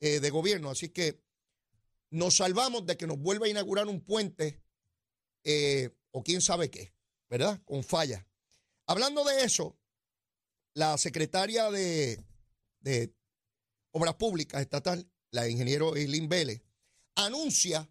eh, 0.00 0.18
de 0.18 0.30
gobierno. 0.30 0.68
Así 0.68 0.88
que 0.88 1.22
nos 2.10 2.36
salvamos 2.36 2.86
de 2.86 2.96
que 2.96 3.06
nos 3.06 3.18
vuelva 3.18 3.46
a 3.46 3.50
inaugurar 3.50 3.86
un 3.86 4.00
puente 4.00 4.60
eh, 5.44 5.96
o 6.10 6.24
quién 6.24 6.40
sabe 6.40 6.70
qué, 6.70 6.92
¿verdad? 7.28 7.62
Con 7.64 7.84
falla. 7.84 8.26
Hablando 8.86 9.22
de 9.22 9.44
eso, 9.44 9.78
la 10.74 10.98
secretaria 10.98 11.70
de, 11.70 12.20
de 12.80 13.14
Obras 13.92 14.16
Públicas 14.16 14.60
Estatal, 14.60 15.08
la 15.30 15.48
ingeniero 15.48 15.94
Eileen 15.94 16.28
Vélez, 16.28 16.62
anuncia 17.14 17.88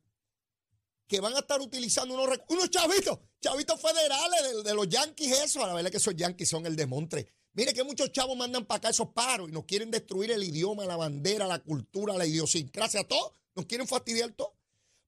que 1.08 1.22
van 1.22 1.34
a 1.36 1.40
estar 1.40 1.62
utilizando 1.62 2.14
unos, 2.14 2.40
unos 2.50 2.70
chavitos, 2.70 3.20
chavitos 3.42 3.82
federales 3.82 4.64
de, 4.64 4.74
los 4.74 4.88
yanquis, 4.88 5.32
eso. 5.32 5.64
A 5.64 5.68
la 5.68 5.74
verdad 5.74 5.92
que 5.92 5.98
esos 5.98 6.16
yanquis 6.16 6.50
son 6.50 6.66
el 6.66 6.76
demontre. 6.76 7.28
Mire 7.54 7.74
que 7.74 7.84
muchos 7.84 8.12
chavos 8.12 8.38
mandan 8.38 8.66
para 8.66 8.78
acá 8.78 8.90
esos 8.90 9.10
paros 9.10 9.50
y 9.50 9.52
nos 9.52 9.66
quieren 9.66 9.92
destruir 9.92 10.32
el 10.32 10.44
idioma, 10.44 10.86
la 10.86 10.96
bandera, 10.96 11.48
la 11.48 11.60
cultura, 11.60 12.16
la 12.16 12.26
idiosincrasia, 12.26 13.04
todo. 13.08 13.34
Nos 13.56 13.66
quieren 13.66 13.88
fastidiar 13.88 14.32
todo. 14.32 14.56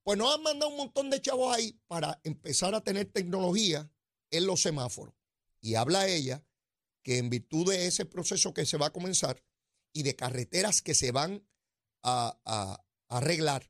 Pues 0.03 0.17
nos 0.17 0.33
han 0.33 0.41
mandado 0.41 0.71
un 0.71 0.77
montón 0.77 1.09
de 1.09 1.21
chavos 1.21 1.55
ahí 1.55 1.79
para 1.87 2.19
empezar 2.23 2.73
a 2.73 2.81
tener 2.81 3.05
tecnología 3.05 3.91
en 4.31 4.47
los 4.47 4.61
semáforos. 4.61 5.13
Y 5.61 5.75
habla 5.75 6.07
ella 6.07 6.43
que 7.03 7.19
en 7.19 7.29
virtud 7.29 7.71
de 7.71 7.85
ese 7.85 8.05
proceso 8.05 8.53
que 8.53 8.65
se 8.65 8.77
va 8.77 8.87
a 8.87 8.93
comenzar 8.93 9.43
y 9.93 10.03
de 10.03 10.15
carreteras 10.15 10.81
que 10.81 10.95
se 10.95 11.11
van 11.11 11.47
a 12.03 12.81
arreglar, 13.11 13.69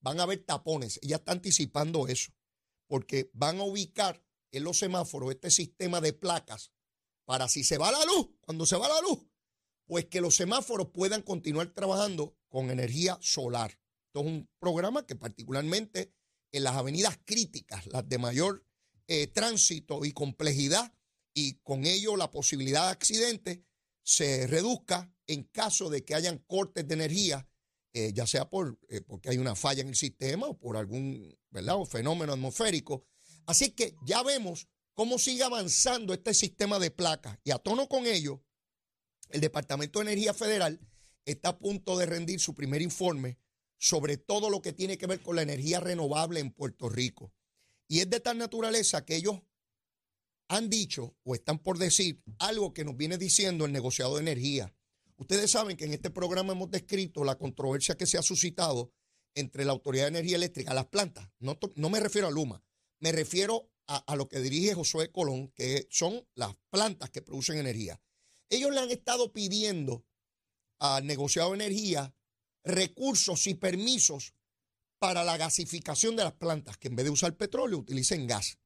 van 0.00 0.20
a 0.20 0.24
haber 0.24 0.44
tapones. 0.44 1.00
Ella 1.02 1.16
está 1.16 1.32
anticipando 1.32 2.06
eso, 2.06 2.32
porque 2.94 3.28
van 3.32 3.58
a 3.58 3.64
ubicar 3.64 4.22
en 4.52 4.62
los 4.62 4.78
semáforos 4.78 5.32
este 5.32 5.50
sistema 5.50 6.00
de 6.00 6.12
placas 6.12 6.70
para 7.24 7.48
si 7.48 7.64
se 7.64 7.76
va 7.76 7.90
la 7.90 8.04
luz, 8.04 8.28
cuando 8.40 8.66
se 8.66 8.76
va 8.76 8.86
la 8.86 9.00
luz, 9.00 9.18
pues 9.84 10.04
que 10.04 10.20
los 10.20 10.36
semáforos 10.36 10.90
puedan 10.94 11.22
continuar 11.22 11.70
trabajando 11.70 12.38
con 12.48 12.70
energía 12.70 13.18
solar. 13.20 13.72
Esto 14.06 14.20
es 14.20 14.26
un 14.26 14.48
programa 14.60 15.04
que 15.04 15.16
particularmente 15.16 16.14
en 16.52 16.62
las 16.62 16.76
avenidas 16.76 17.18
críticas, 17.24 17.84
las 17.88 18.08
de 18.08 18.18
mayor 18.18 18.64
eh, 19.08 19.26
tránsito 19.26 20.04
y 20.04 20.12
complejidad, 20.12 20.94
y 21.34 21.54
con 21.64 21.86
ello 21.86 22.16
la 22.16 22.30
posibilidad 22.30 22.84
de 22.84 22.92
accidentes 22.92 23.58
se 24.04 24.46
reduzca 24.46 25.12
en 25.26 25.42
caso 25.42 25.90
de 25.90 26.04
que 26.04 26.14
hayan 26.14 26.38
cortes 26.38 26.86
de 26.86 26.94
energía 26.94 27.48
eh, 27.94 28.12
ya 28.12 28.26
sea 28.26 28.50
por, 28.50 28.78
eh, 28.88 29.00
porque 29.00 29.30
hay 29.30 29.38
una 29.38 29.54
falla 29.54 29.82
en 29.82 29.88
el 29.88 29.94
sistema 29.94 30.48
o 30.48 30.58
por 30.58 30.76
algún 30.76 31.34
fenómeno 31.88 32.32
atmosférico. 32.32 33.06
Así 33.46 33.70
que 33.70 33.94
ya 34.04 34.22
vemos 34.22 34.68
cómo 34.94 35.18
sigue 35.18 35.44
avanzando 35.44 36.12
este 36.12 36.34
sistema 36.34 36.80
de 36.80 36.90
placas 36.90 37.38
y 37.44 37.52
a 37.52 37.58
tono 37.58 37.88
con 37.88 38.06
ello, 38.06 38.42
el 39.30 39.40
Departamento 39.40 40.00
de 40.00 40.06
Energía 40.06 40.34
Federal 40.34 40.80
está 41.24 41.50
a 41.50 41.58
punto 41.58 41.96
de 41.96 42.06
rendir 42.06 42.40
su 42.40 42.54
primer 42.54 42.82
informe 42.82 43.38
sobre 43.78 44.16
todo 44.16 44.50
lo 44.50 44.60
que 44.60 44.72
tiene 44.72 44.98
que 44.98 45.06
ver 45.06 45.20
con 45.20 45.36
la 45.36 45.42
energía 45.42 45.78
renovable 45.78 46.40
en 46.40 46.50
Puerto 46.50 46.88
Rico. 46.88 47.32
Y 47.86 48.00
es 48.00 48.10
de 48.10 48.18
tal 48.18 48.38
naturaleza 48.38 49.04
que 49.04 49.14
ellos 49.14 49.40
han 50.48 50.68
dicho 50.68 51.16
o 51.22 51.34
están 51.34 51.58
por 51.58 51.78
decir 51.78 52.22
algo 52.38 52.74
que 52.74 52.84
nos 52.84 52.96
viene 52.96 53.18
diciendo 53.18 53.66
el 53.66 53.72
negociado 53.72 54.16
de 54.16 54.22
energía. 54.22 54.74
Ustedes 55.16 55.50
saben 55.50 55.76
que 55.76 55.84
en 55.84 55.92
este 55.92 56.10
programa 56.10 56.52
hemos 56.52 56.70
descrito 56.70 57.24
la 57.24 57.36
controversia 57.36 57.96
que 57.96 58.06
se 58.06 58.18
ha 58.18 58.22
suscitado 58.22 58.92
entre 59.34 59.64
la 59.64 59.72
Autoridad 59.72 60.04
de 60.04 60.18
Energía 60.18 60.36
Eléctrica, 60.36 60.74
las 60.74 60.86
plantas. 60.86 61.28
No, 61.38 61.90
me 61.90 62.00
refiero 62.00 62.28
a 62.28 62.30
Luma, 62.30 62.62
me 63.00 63.12
refiero 63.12 63.70
a, 63.86 63.96
a, 63.96 64.16
lo 64.16 64.28
que 64.28 64.40
dirige 64.40 64.74
Josué 64.74 65.10
Colón, 65.10 65.48
que 65.54 65.86
son 65.90 66.26
las 66.34 66.54
plantas 66.70 67.10
que 67.10 67.22
producen 67.22 67.58
energía. 67.58 68.00
Ellos 68.48 68.72
le 68.72 68.80
han 68.80 68.90
estado 68.90 69.32
pidiendo 69.32 70.04
al 70.78 71.06
negociado 71.06 71.50
de 71.50 71.56
energía 71.56 72.14
recursos 72.64 73.46
y 73.46 73.54
permisos 73.54 74.34
para 74.98 75.24
la 75.24 75.36
gasificación 75.36 76.16
de 76.16 76.24
las 76.24 76.34
plantas, 76.34 76.78
que 76.78 76.88
en 76.88 76.96
vez 76.96 77.04
de 77.04 77.10
usar 77.10 77.36
petróleo 77.36 77.78
utilicen 77.78 78.26
gas. 78.26 78.58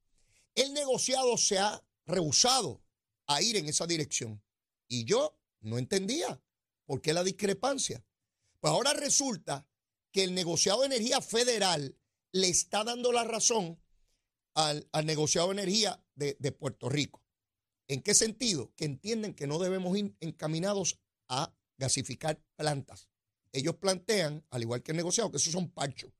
El 0.55 0.73
negociado 0.73 1.37
se 1.37 1.59
ha 1.59 1.83
rehusado 2.05 2.81
a 3.27 3.41
ir 3.41 3.57
en 3.57 3.67
esa 3.67 3.85
dirección. 3.85 4.41
Y 4.87 5.05
yo 5.05 5.38
no 5.61 5.77
entendía 5.77 6.41
por 6.85 7.01
qué 7.01 7.13
la 7.13 7.23
discrepancia. 7.23 8.05
Pues 8.59 8.71
ahora 8.71 8.93
resulta 8.93 9.67
que 10.11 10.23
el 10.23 10.33
negociado 10.33 10.81
de 10.81 10.87
energía 10.87 11.21
federal 11.21 11.97
le 12.31 12.49
está 12.49 12.83
dando 12.83 13.11
la 13.11 13.23
razón 13.23 13.81
al, 14.53 14.87
negociado 15.03 15.47
de 15.47 15.53
energía 15.53 16.03
de, 16.15 16.35
de, 16.39 16.51
Puerto 16.51 16.89
Rico. 16.89 17.23
¿En 17.87 18.01
qué 18.01 18.13
sentido? 18.13 18.73
Que 18.75 18.85
entienden 18.85 19.33
que 19.33 19.47
no 19.47 19.59
debemos 19.59 19.97
ir 19.97 20.15
encaminados 20.19 20.99
a 21.27 21.53
gasificar 21.77 22.43
plantas. 22.55 23.09
Ellos 23.51 23.75
plantean, 23.75 24.45
al 24.49 24.61
igual 24.61 24.83
que 24.83 24.91
el 24.91 24.97
negociado, 24.97 25.31
que 25.31 25.37
esos 25.37 25.53
son 25.53 25.71
panchos, 25.71 26.11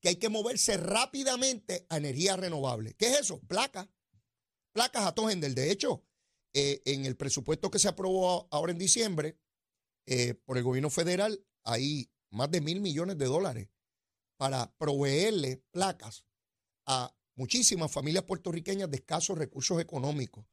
que 0.00 0.08
hay 0.08 0.16
que 0.16 0.28
moverse 0.28 0.76
rápidamente 0.76 1.86
a 1.88 1.96
energía 1.96 2.36
renovable. 2.36 2.94
¿Qué 2.94 3.06
es 3.06 3.20
eso? 3.20 3.40
Placas. 3.40 3.88
Placas 4.72 5.06
a 5.06 5.14
Tojendel. 5.14 5.54
De 5.54 5.70
hecho, 5.70 6.02
eh, 6.54 6.82
en 6.84 7.06
el 7.06 7.16
presupuesto 7.16 7.70
que 7.70 7.78
se 7.78 7.88
aprobó 7.88 8.48
ahora 8.50 8.72
en 8.72 8.78
diciembre 8.78 9.38
eh, 10.06 10.34
por 10.34 10.58
el 10.58 10.64
gobierno 10.64 10.90
federal, 10.90 11.44
hay 11.64 12.10
más 12.30 12.50
de 12.50 12.60
mil 12.60 12.80
millones 12.80 13.18
de 13.18 13.26
dólares 13.26 13.68
para 14.36 14.74
proveerle 14.76 15.64
placas 15.70 16.26
a 16.86 17.14
muchísimas 17.36 17.90
familias 17.90 18.24
puertorriqueñas 18.24 18.90
de 18.90 18.96
escasos 18.96 19.38
recursos 19.38 19.80
económicos. 19.80 20.46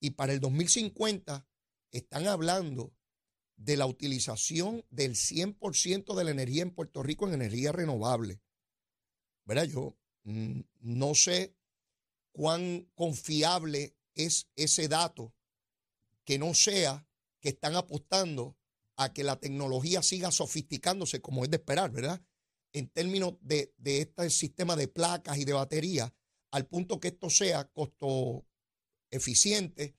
Y 0.00 0.10
para 0.10 0.32
el 0.32 0.40
2050 0.40 1.46
están 1.90 2.26
hablando 2.26 2.94
de 3.56 3.76
la 3.76 3.86
utilización 3.86 4.84
del 4.90 5.14
100% 5.14 6.14
de 6.14 6.24
la 6.24 6.30
energía 6.30 6.62
en 6.62 6.74
Puerto 6.74 7.02
Rico 7.02 7.26
en 7.26 7.34
energía 7.34 7.72
renovable. 7.72 8.40
¿Verdad? 9.44 9.64
Yo 9.64 9.96
mm, 10.24 10.60
no 10.80 11.14
sé 11.14 11.54
cuán 12.32 12.90
confiable 12.94 13.96
es 14.14 14.48
ese 14.56 14.88
dato, 14.88 15.34
que 16.24 16.38
no 16.38 16.54
sea 16.54 17.06
que 17.40 17.50
están 17.50 17.76
apostando 17.76 18.56
a 18.96 19.12
que 19.12 19.24
la 19.24 19.36
tecnología 19.40 20.02
siga 20.02 20.30
sofisticándose 20.30 21.20
como 21.20 21.44
es 21.44 21.50
de 21.50 21.56
esperar, 21.56 21.90
¿verdad? 21.90 22.22
En 22.72 22.88
términos 22.88 23.34
de, 23.40 23.74
de 23.76 24.00
este 24.00 24.30
sistema 24.30 24.76
de 24.76 24.88
placas 24.88 25.38
y 25.38 25.44
de 25.44 25.52
batería, 25.52 26.14
al 26.50 26.66
punto 26.66 27.00
que 27.00 27.08
esto 27.08 27.30
sea 27.30 27.64
costo 27.64 28.46
eficiente 29.10 29.94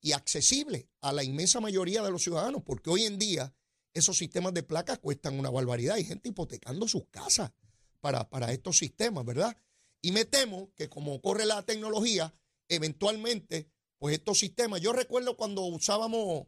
y 0.00 0.12
accesible 0.12 0.88
a 1.00 1.12
la 1.12 1.22
inmensa 1.22 1.60
mayoría 1.60 2.02
de 2.02 2.10
los 2.10 2.22
ciudadanos, 2.22 2.62
porque 2.62 2.90
hoy 2.90 3.04
en 3.04 3.18
día 3.18 3.54
esos 3.92 4.16
sistemas 4.16 4.54
de 4.54 4.62
placas 4.62 4.98
cuestan 4.98 5.38
una 5.38 5.50
barbaridad. 5.50 5.96
Hay 5.96 6.04
gente 6.04 6.28
hipotecando 6.28 6.86
sus 6.88 7.06
casas 7.08 7.52
para, 8.00 8.28
para 8.28 8.52
estos 8.52 8.78
sistemas, 8.78 9.24
¿verdad? 9.24 9.56
Y 10.02 10.12
me 10.12 10.24
temo 10.24 10.72
que 10.74 10.88
como 10.88 11.20
corre 11.20 11.44
la 11.44 11.62
tecnología, 11.64 12.34
eventualmente, 12.68 13.70
pues 14.00 14.14
estos 14.14 14.38
sistemas, 14.38 14.80
yo 14.80 14.92
recuerdo 14.92 15.36
cuando 15.36 15.62
usábamos, 15.62 16.46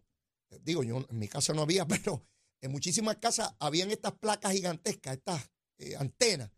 digo, 0.63 0.83
yo 0.83 1.07
en 1.09 1.19
mi 1.19 1.29
casa 1.29 1.53
no 1.53 1.63
había, 1.63 1.87
pero 1.87 2.27
en 2.61 2.73
muchísimas 2.73 3.17
casas 3.19 3.55
habían 3.61 3.91
estas 3.91 4.13
placas 4.13 4.53
gigantescas, 4.53 5.19
estas 5.19 5.51
eh, 5.79 5.95
antenas, 5.97 6.51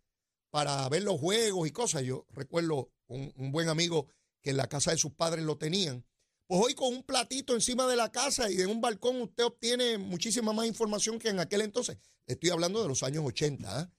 para 0.51 0.89
ver 0.89 1.03
los 1.03 1.19
juegos 1.19 1.67
y 1.69 1.73
cosas. 1.73 2.05
Yo 2.05 2.27
recuerdo 2.31 2.93
un, 3.09 3.33
buen 3.51 3.69
amigo 3.69 4.07
que 4.41 4.51
en 4.51 4.57
la 4.57 4.69
casa 4.69 4.93
de 4.93 4.99
sus 4.99 5.13
padres 5.13 5.45
lo 5.45 5.59
tenían 5.59 6.07
pues 6.47 6.61
hoy 6.63 6.75
con 6.75 6.95
un 6.95 7.03
platito 7.03 7.55
encima 7.55 7.87
de 7.87 7.97
la 7.97 8.13
casa 8.13 8.51
y 8.51 8.61
en 8.61 8.69
un 8.69 8.81
balcón 8.83 9.21
usted 9.23 9.45
obtiene 9.45 9.97
muchísima 9.97 10.53
más 10.53 10.67
información 10.67 11.19
que 11.19 11.31
en 11.31 11.41
aquel 11.41 11.63
entonces. 11.63 11.97
Estoy 12.27 12.51
hablando 12.51 12.83
de 12.83 12.89
los 12.89 13.03
años 13.03 13.25
80. 13.25 13.81
¿ah? 13.81 13.91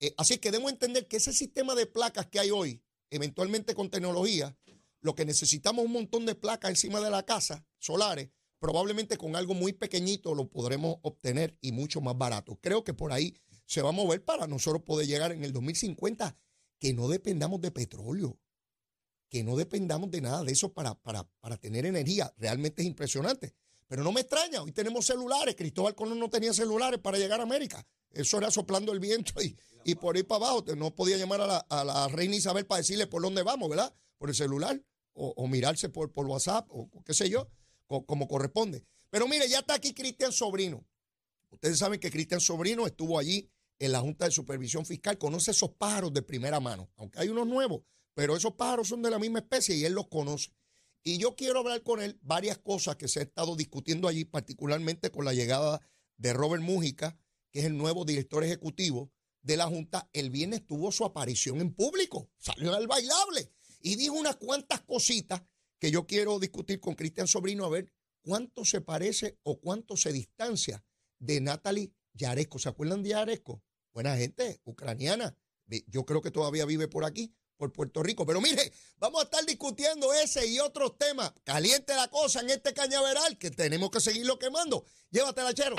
Eh, 0.00 0.12
así 0.18 0.38
que 0.38 0.50
debemos 0.50 0.72
entender 0.72 1.06
que 1.06 1.18
ese 1.18 1.32
sistema 1.32 1.76
de 1.76 1.86
placas 1.86 2.26
que 2.26 2.40
hay 2.40 2.50
hoy, 2.50 2.82
eventualmente 3.10 3.74
con 3.74 3.88
tecnología, 3.88 4.56
lo 5.02 5.14
que 5.14 5.24
necesitamos 5.24 5.84
un 5.84 5.92
montón 5.92 6.24
de 6.26 6.34
placas 6.34 6.70
encima 6.70 7.00
de 7.00 7.10
la 7.10 7.24
casa, 7.24 7.66
solares, 7.78 8.30
probablemente 8.58 9.16
con 9.18 9.36
algo 9.36 9.54
muy 9.54 9.72
pequeñito 9.72 10.34
lo 10.34 10.48
podremos 10.48 10.96
obtener 11.02 11.58
y 11.60 11.72
mucho 11.72 12.00
más 12.00 12.16
barato. 12.16 12.58
Creo 12.62 12.84
que 12.84 12.94
por 12.94 13.12
ahí 13.12 13.34
se 13.66 13.82
va 13.82 13.90
a 13.90 13.92
mover 13.92 14.24
para 14.24 14.46
nosotros 14.46 14.82
poder 14.82 15.06
llegar 15.06 15.32
en 15.32 15.44
el 15.44 15.52
2050 15.52 16.36
que 16.78 16.94
no 16.94 17.08
dependamos 17.08 17.60
de 17.60 17.70
petróleo 17.70 18.38
que 19.32 19.42
no 19.42 19.56
dependamos 19.56 20.10
de 20.10 20.20
nada 20.20 20.44
de 20.44 20.52
eso 20.52 20.74
para, 20.74 20.94
para, 20.94 21.26
para 21.40 21.56
tener 21.56 21.86
energía. 21.86 22.34
Realmente 22.36 22.82
es 22.82 22.86
impresionante. 22.86 23.54
Pero 23.88 24.04
no 24.04 24.12
me 24.12 24.20
extraña, 24.20 24.62
hoy 24.62 24.72
tenemos 24.72 25.06
celulares. 25.06 25.56
Cristóbal 25.56 25.94
Colón 25.94 26.18
no 26.18 26.28
tenía 26.28 26.52
celulares 26.52 27.00
para 27.00 27.16
llegar 27.16 27.40
a 27.40 27.44
América. 27.44 27.82
Eso 28.10 28.36
era 28.36 28.50
soplando 28.50 28.92
el 28.92 29.00
viento 29.00 29.40
y, 29.42 29.56
y 29.84 29.94
por 29.94 30.16
ahí 30.16 30.22
para 30.22 30.44
abajo. 30.44 30.64
No 30.76 30.94
podía 30.94 31.16
llamar 31.16 31.40
a 31.40 31.46
la, 31.46 31.56
a 31.56 31.82
la, 31.82 32.08
reina 32.08 32.36
Isabel 32.36 32.66
para 32.66 32.80
decirle 32.80 33.06
por 33.06 33.22
dónde 33.22 33.42
vamos, 33.42 33.70
¿verdad? 33.70 33.94
Por 34.18 34.28
el 34.28 34.34
celular 34.34 34.82
o, 35.14 35.46
mirarse 35.46 35.88
por, 35.88 36.12
por 36.12 36.26
WhatsApp 36.26 36.66
o, 36.70 36.88
qué 37.04 37.14
sé 37.14 37.28
yo, 37.28 37.48
como 37.86 38.26
corresponde. 38.26 38.84
Pero 39.10 39.28
mire, 39.28 39.48
ya 39.48 39.58
está 39.58 39.74
aquí 39.74 39.92
Cristian 39.92 40.32
Sobrino. 40.32 40.84
Ustedes 41.50 41.78
saben 41.78 42.00
que 42.00 42.10
Cristian 42.10 42.40
Sobrino 42.40 42.86
estuvo 42.86 43.18
allí 43.18 43.50
en 43.78 43.92
la 43.92 44.00
Junta 44.00 44.24
de 44.24 44.30
Supervisión 44.30 44.86
Fiscal, 44.86 45.18
conoce 45.18 45.50
esos 45.50 45.70
pájaros 45.70 46.12
de 46.12 46.22
primera 46.22 46.60
mano, 46.60 46.90
aunque 46.96 47.20
hay 47.20 47.28
unos 47.28 47.46
nuevos 47.46 47.82
pero 48.14 48.36
esos 48.36 48.54
pájaros 48.54 48.88
son 48.88 49.02
de 49.02 49.10
la 49.10 49.18
misma 49.18 49.40
especie 49.40 49.76
y 49.76 49.84
él 49.84 49.94
los 49.94 50.08
conoce. 50.08 50.50
Y 51.04 51.18
yo 51.18 51.34
quiero 51.34 51.60
hablar 51.60 51.82
con 51.82 52.00
él 52.00 52.18
varias 52.22 52.58
cosas 52.58 52.96
que 52.96 53.08
se 53.08 53.20
ha 53.20 53.22
estado 53.22 53.56
discutiendo 53.56 54.06
allí, 54.06 54.24
particularmente 54.24 55.10
con 55.10 55.24
la 55.24 55.34
llegada 55.34 55.80
de 56.16 56.32
Robert 56.32 56.62
Mújica, 56.62 57.16
que 57.50 57.60
es 57.60 57.64
el 57.64 57.76
nuevo 57.76 58.04
director 58.04 58.44
ejecutivo 58.44 59.10
de 59.40 59.56
la 59.56 59.66
Junta. 59.66 60.08
El 60.12 60.30
viernes 60.30 60.64
tuvo 60.64 60.92
su 60.92 61.04
aparición 61.04 61.60
en 61.60 61.74
público, 61.74 62.30
salió 62.38 62.74
al 62.74 62.86
bailable 62.86 63.50
y 63.82 63.96
dijo 63.96 64.14
unas 64.14 64.36
cuantas 64.36 64.80
cositas 64.82 65.42
que 65.78 65.90
yo 65.90 66.06
quiero 66.06 66.38
discutir 66.38 66.80
con 66.80 66.94
Cristian 66.94 67.26
Sobrino 67.26 67.64
a 67.64 67.68
ver 67.68 67.92
cuánto 68.22 68.64
se 68.64 68.80
parece 68.80 69.38
o 69.42 69.60
cuánto 69.60 69.96
se 69.96 70.12
distancia 70.12 70.84
de 71.18 71.40
Natalie 71.40 71.92
Yaresco. 72.14 72.58
¿Se 72.58 72.68
acuerdan 72.68 73.02
de 73.02 73.10
Yaresco? 73.10 73.62
Buena 73.92 74.16
gente, 74.16 74.60
ucraniana. 74.64 75.36
Yo 75.88 76.06
creo 76.06 76.20
que 76.20 76.30
todavía 76.30 76.64
vive 76.64 76.88
por 76.88 77.04
aquí 77.04 77.34
por 77.56 77.72
Puerto 77.72 78.02
Rico. 78.02 78.24
Pero 78.26 78.40
mire, 78.40 78.72
vamos 78.98 79.20
a 79.20 79.24
estar 79.24 79.44
discutiendo 79.44 80.12
ese 80.14 80.46
y 80.46 80.58
otros 80.60 80.96
temas. 80.98 81.32
Caliente 81.44 81.94
la 81.94 82.08
cosa 82.08 82.40
en 82.40 82.50
este 82.50 82.72
cañaveral 82.72 83.38
que 83.38 83.50
tenemos 83.50 83.90
que 83.90 84.00
seguirlo 84.00 84.38
quemando. 84.38 84.84
Llévatela, 85.10 85.52
chero. 85.52 85.76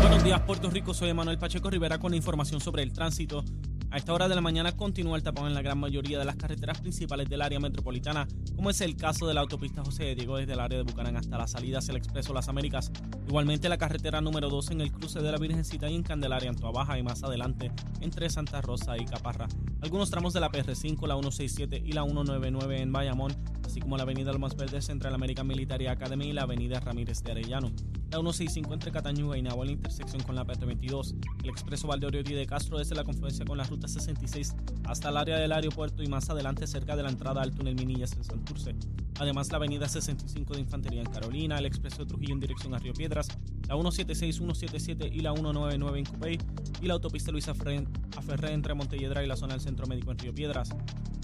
Buenos 0.00 0.24
días, 0.24 0.40
Puerto 0.42 0.70
Rico. 0.70 0.94
Soy 0.94 1.12
Manuel 1.14 1.38
Pacheco 1.38 1.70
Rivera 1.70 1.98
con 1.98 2.12
la 2.12 2.16
información 2.16 2.60
sobre 2.60 2.82
el 2.82 2.92
tránsito. 2.92 3.44
A 3.90 3.98
esta 3.98 4.12
hora 4.12 4.28
de 4.28 4.34
la 4.34 4.40
mañana 4.40 4.72
continúa 4.72 5.16
el 5.16 5.22
tapón 5.22 5.46
en 5.46 5.54
la 5.54 5.62
gran 5.62 5.78
mayoría 5.78 6.18
de 6.18 6.24
las 6.24 6.36
carreteras 6.36 6.80
principales 6.80 7.28
del 7.28 7.40
área 7.40 7.60
metropolitana, 7.60 8.26
como 8.54 8.70
es 8.70 8.80
el 8.80 8.96
caso 8.96 9.26
de 9.26 9.34
la 9.34 9.40
autopista 9.42 9.84
José 9.84 10.04
de 10.04 10.14
Diego 10.16 10.36
desde 10.36 10.54
el 10.54 10.60
área 10.60 10.78
de 10.78 10.84
Bucarán 10.84 11.16
hasta 11.16 11.38
la 11.38 11.46
salida 11.46 11.78
hacia 11.78 11.92
el 11.92 11.98
Expreso 11.98 12.34
Las 12.34 12.48
Américas. 12.48 12.90
Igualmente 13.28 13.68
la 13.68 13.78
carretera 13.78 14.20
número 14.20 14.48
2 14.48 14.72
en 14.72 14.80
el 14.80 14.92
cruce 14.92 15.20
de 15.20 15.30
la 15.30 15.38
Virgencita 15.38 15.88
y 15.88 15.94
en 15.94 16.02
Candelaria, 16.02 16.50
en 16.50 16.56
Baja 16.56 16.98
y 16.98 17.02
más 17.02 17.22
adelante 17.22 17.70
entre 18.00 18.28
Santa 18.28 18.60
Rosa 18.60 18.98
y 18.98 19.04
Caparra. 19.04 19.46
Algunos 19.80 20.10
tramos 20.10 20.32
de 20.32 20.40
la 20.40 20.50
PR5, 20.50 21.06
la 21.06 21.14
167 21.14 21.82
y 21.84 21.92
la 21.92 22.02
199 22.02 22.82
en 22.82 22.92
Bayamón, 22.92 23.32
así 23.76 23.82
como 23.82 23.98
la 23.98 24.04
avenida 24.04 24.32
Lomas 24.32 24.56
Verdes 24.56 24.88
entre 24.88 25.10
la 25.10 25.16
American 25.16 25.46
Military 25.46 25.86
Academy 25.86 26.28
y 26.28 26.32
la 26.32 26.44
avenida 26.44 26.80
Ramírez 26.80 27.22
de 27.22 27.32
Arellano. 27.32 27.70
La 28.10 28.16
165 28.20 28.72
entre 28.72 28.90
Catañuga 28.90 29.36
y 29.36 29.42
Nahua 29.42 29.64
en 29.64 29.66
la 29.66 29.72
intersección 29.72 30.22
con 30.22 30.34
la 30.34 30.46
PR22. 30.46 31.14
El 31.42 31.50
expreso 31.50 31.86
Valdeorio 31.86 32.22
y 32.22 32.32
de 32.32 32.46
Castro 32.46 32.78
desde 32.78 32.94
la 32.94 33.04
confluencia 33.04 33.44
con 33.44 33.58
la 33.58 33.64
ruta 33.64 33.86
66 33.86 34.56
hasta 34.84 35.10
el 35.10 35.16
área 35.18 35.36
del 35.36 35.52
aeropuerto 35.52 36.02
y 36.02 36.06
más 36.06 36.30
adelante 36.30 36.66
cerca 36.66 36.96
de 36.96 37.02
la 37.02 37.10
entrada 37.10 37.42
al 37.42 37.54
túnel 37.54 37.74
Minillas 37.74 38.14
en 38.14 38.24
Santurce. 38.24 38.74
Además, 39.18 39.50
la 39.50 39.58
avenida 39.58 39.86
65 39.86 40.54
de 40.54 40.60
Infantería 40.60 41.02
en 41.02 41.10
Carolina, 41.10 41.58
el 41.58 41.66
expreso 41.66 41.98
de 41.98 42.06
Trujillo 42.06 42.32
en 42.32 42.40
dirección 42.40 42.74
a 42.74 42.78
Río 42.78 42.94
Piedras, 42.94 43.28
la 43.68 43.74
176, 43.74 44.36
177 44.36 45.10
y 45.12 45.20
la 45.20 45.34
199 45.34 45.98
en 45.98 46.04
Cupey 46.06 46.38
y 46.80 46.86
la 46.86 46.94
autopista 46.94 47.30
Luisa 47.30 47.52
Ferré 47.54 48.52
entre 48.52 48.72
Montelledra 48.72 49.22
y 49.22 49.26
la 49.26 49.36
zona 49.36 49.52
del 49.52 49.60
Centro 49.60 49.86
Médico 49.86 50.12
en 50.12 50.18
Río 50.18 50.34
Piedras. 50.34 50.70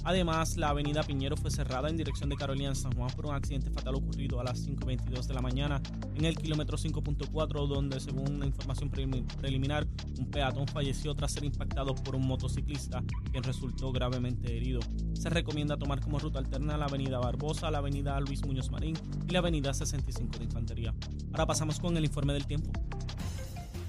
Además, 0.05 0.57
la 0.57 0.71
avenida 0.71 1.03
Piñero 1.03 1.37
fue 1.37 1.51
cerrada 1.51 1.89
en 1.89 1.97
dirección 1.97 2.29
de 2.29 2.37
Carolina 2.37 2.71
en 2.71 2.77
San 2.77 2.93
Juan 2.93 3.11
por 3.15 3.27
un 3.27 3.35
accidente 3.35 3.71
fatal 3.71 3.95
ocurrido 3.95 4.41
a 4.41 4.45
las 4.45 4.67
5.22 4.67 5.27
de 5.27 5.35
la 5.35 5.41
mañana 5.41 5.81
en 6.15 6.25
el 6.25 6.37
kilómetro 6.37 6.77
5.4, 6.77 7.67
donde 7.67 8.01
según 8.01 8.35
una 8.35 8.47
información 8.47 8.91
preliminar, 8.91 9.87
un 10.19 10.31
peatón 10.31 10.67
falleció 10.67 11.15
tras 11.15 11.33
ser 11.33 11.45
impactado 11.45 11.95
por 11.95 12.17
un 12.17 12.27
motociclista, 12.27 13.03
quien 13.31 13.45
resultó 13.45 13.93
gravemente 13.93 14.57
herido. 14.57 14.81
Se 15.15 15.31
recomienda 15.31 15.77
tomar 15.77 16.01
como 16.01 16.19
ruta 16.19 16.39
alterna 16.39 16.77
la 16.77 16.87
avenida 16.87 17.19
Barbosa, 17.19 17.71
la 17.71 17.79
avenida 17.79 18.19
Luis 18.21 18.45
Muñoz 18.45 18.71
Marín 18.71 18.97
y 19.29 19.33
la 19.33 19.39
avenida 19.39 19.73
65 19.73 20.39
de 20.39 20.45
Infantería. 20.45 20.95
Ahora 21.33 21.47
pasamos 21.47 21.79
con 21.79 21.97
el 21.97 22.05
informe 22.05 22.33
del 22.33 22.47
tiempo. 22.47 22.73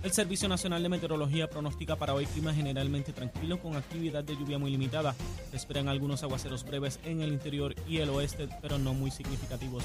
El 0.04 0.12
Servicio 0.12 0.50
Nacional 0.50 0.84
de 0.84 0.89
Meteorología 0.89 1.50
pronostica 1.50 1.96
para 1.96 2.13
hoy 2.13 2.26
clima 2.26 2.54
generalmente 2.54 3.13
tranquilo 3.13 3.58
con 3.58 3.78
actividad 3.78 4.22
de 4.22 4.36
lluvia 4.36 4.60
muy 4.60 4.70
limitada. 4.70 5.16
Se 5.50 5.56
esperan 5.56 5.88
algunos 5.88 6.24
aguaceros 6.24 6.66
breves 6.66 7.00
en 7.06 7.22
el 7.22 7.32
interior 7.32 7.74
y 7.88 8.00
el 8.00 8.10
oeste, 8.10 8.50
pero 8.62 8.78
no 8.78 8.94
muy 8.94 9.12
significativos. 9.12 9.82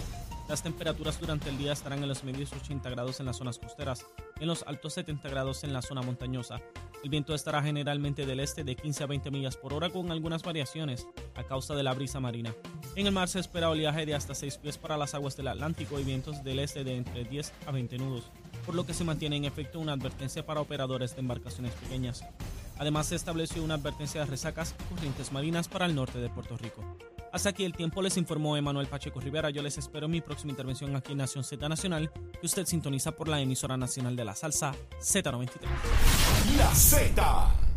Las 0.49 0.65
temperaturas 0.65 1.21
durante 1.21 1.51
el 1.51 1.57
día 1.57 1.73
estarán 1.73 2.03
en 2.03 2.09
los 2.09 2.25
medios 2.25 2.53
80 2.53 2.91
grados 2.91 3.21
en 3.21 3.27
las 3.27 3.37
zonas 3.37 3.61
costeras, 3.61 4.05
en 4.41 4.49
los 4.49 4.65
altos 4.65 4.95
70 4.95 5.29
grados 5.29 5.63
en 5.63 5.73
la 5.73 5.83
zona 5.83 6.03
montañosa. 6.03 6.61
El 7.05 7.11
viento 7.11 7.33
estará 7.33 7.63
generalmente 7.63 8.27
del 8.27 8.41
este 8.41 8.65
de 8.65 8.75
15 8.75 9.05
a 9.05 9.07
20 9.07 9.31
millas 9.31 9.57
por 9.57 9.73
hora 9.73 9.89
con 9.89 10.11
algunas 10.11 10.43
variaciones 10.43 11.07
a 11.37 11.45
causa 11.45 11.77
de 11.77 11.85
la 11.85 11.95
brisa 11.95 12.19
marina. 12.19 12.53
En 12.97 13.07
el 13.07 13.13
mar 13.13 13.29
se 13.29 13.39
espera 13.39 13.71
oleaje 13.71 14.05
de 14.05 14.17
hasta 14.17 14.35
6 14.35 14.59
pies 14.59 14.79
para 14.79 14.97
las 14.97 15.15
aguas 15.15 15.37
del 15.37 15.47
Atlántico 15.47 16.01
y 16.01 16.03
vientos 16.03 16.43
del 16.43 16.59
este 16.59 16.83
de 16.83 16.97
entre 16.97 17.23
10 17.23 17.53
a 17.69 17.71
20 17.71 17.99
nudos 17.99 18.33
por 18.69 18.75
lo 18.75 18.85
que 18.85 18.93
se 18.93 19.03
mantiene 19.03 19.35
en 19.35 19.47
efecto 19.47 19.81
una 19.81 19.95
advertencia 19.95 20.45
para 20.45 20.61
operadores 20.61 21.15
de 21.15 21.21
embarcaciones 21.21 21.73
pequeñas. 21.73 22.23
Además, 22.79 23.07
se 23.07 23.17
estableció 23.17 23.65
una 23.65 23.73
advertencia 23.73 24.21
de 24.21 24.27
resacas 24.27 24.75
corrientes 24.91 25.33
marinas 25.33 25.69
para 25.69 25.87
el 25.87 25.95
norte 25.95 26.19
de 26.19 26.29
Puerto 26.29 26.55
Rico. 26.59 26.85
Hasta 27.33 27.49
aquí 27.49 27.65
el 27.65 27.73
tiempo 27.73 28.03
les 28.03 28.19
informó 28.19 28.59
Emanuel 28.59 28.87
Pacheco 28.87 29.21
Rivera. 29.21 29.49
Yo 29.49 29.63
les 29.63 29.79
espero 29.79 30.05
en 30.05 30.13
mi 30.13 30.21
próxima 30.21 30.51
intervención 30.51 30.95
aquí 30.95 31.13
en 31.13 31.19
Nación 31.19 31.45
Z 31.45 31.67
Nacional, 31.67 32.11
que 32.39 32.45
usted 32.45 32.67
sintoniza 32.67 33.13
por 33.13 33.29
la 33.29 33.41
emisora 33.41 33.79
nacional 33.79 34.15
de 34.17 34.27
la 34.27 34.35
salsa 34.35 34.75
Z93. 35.01 35.49
La 36.59 36.75
Z. 36.75 37.68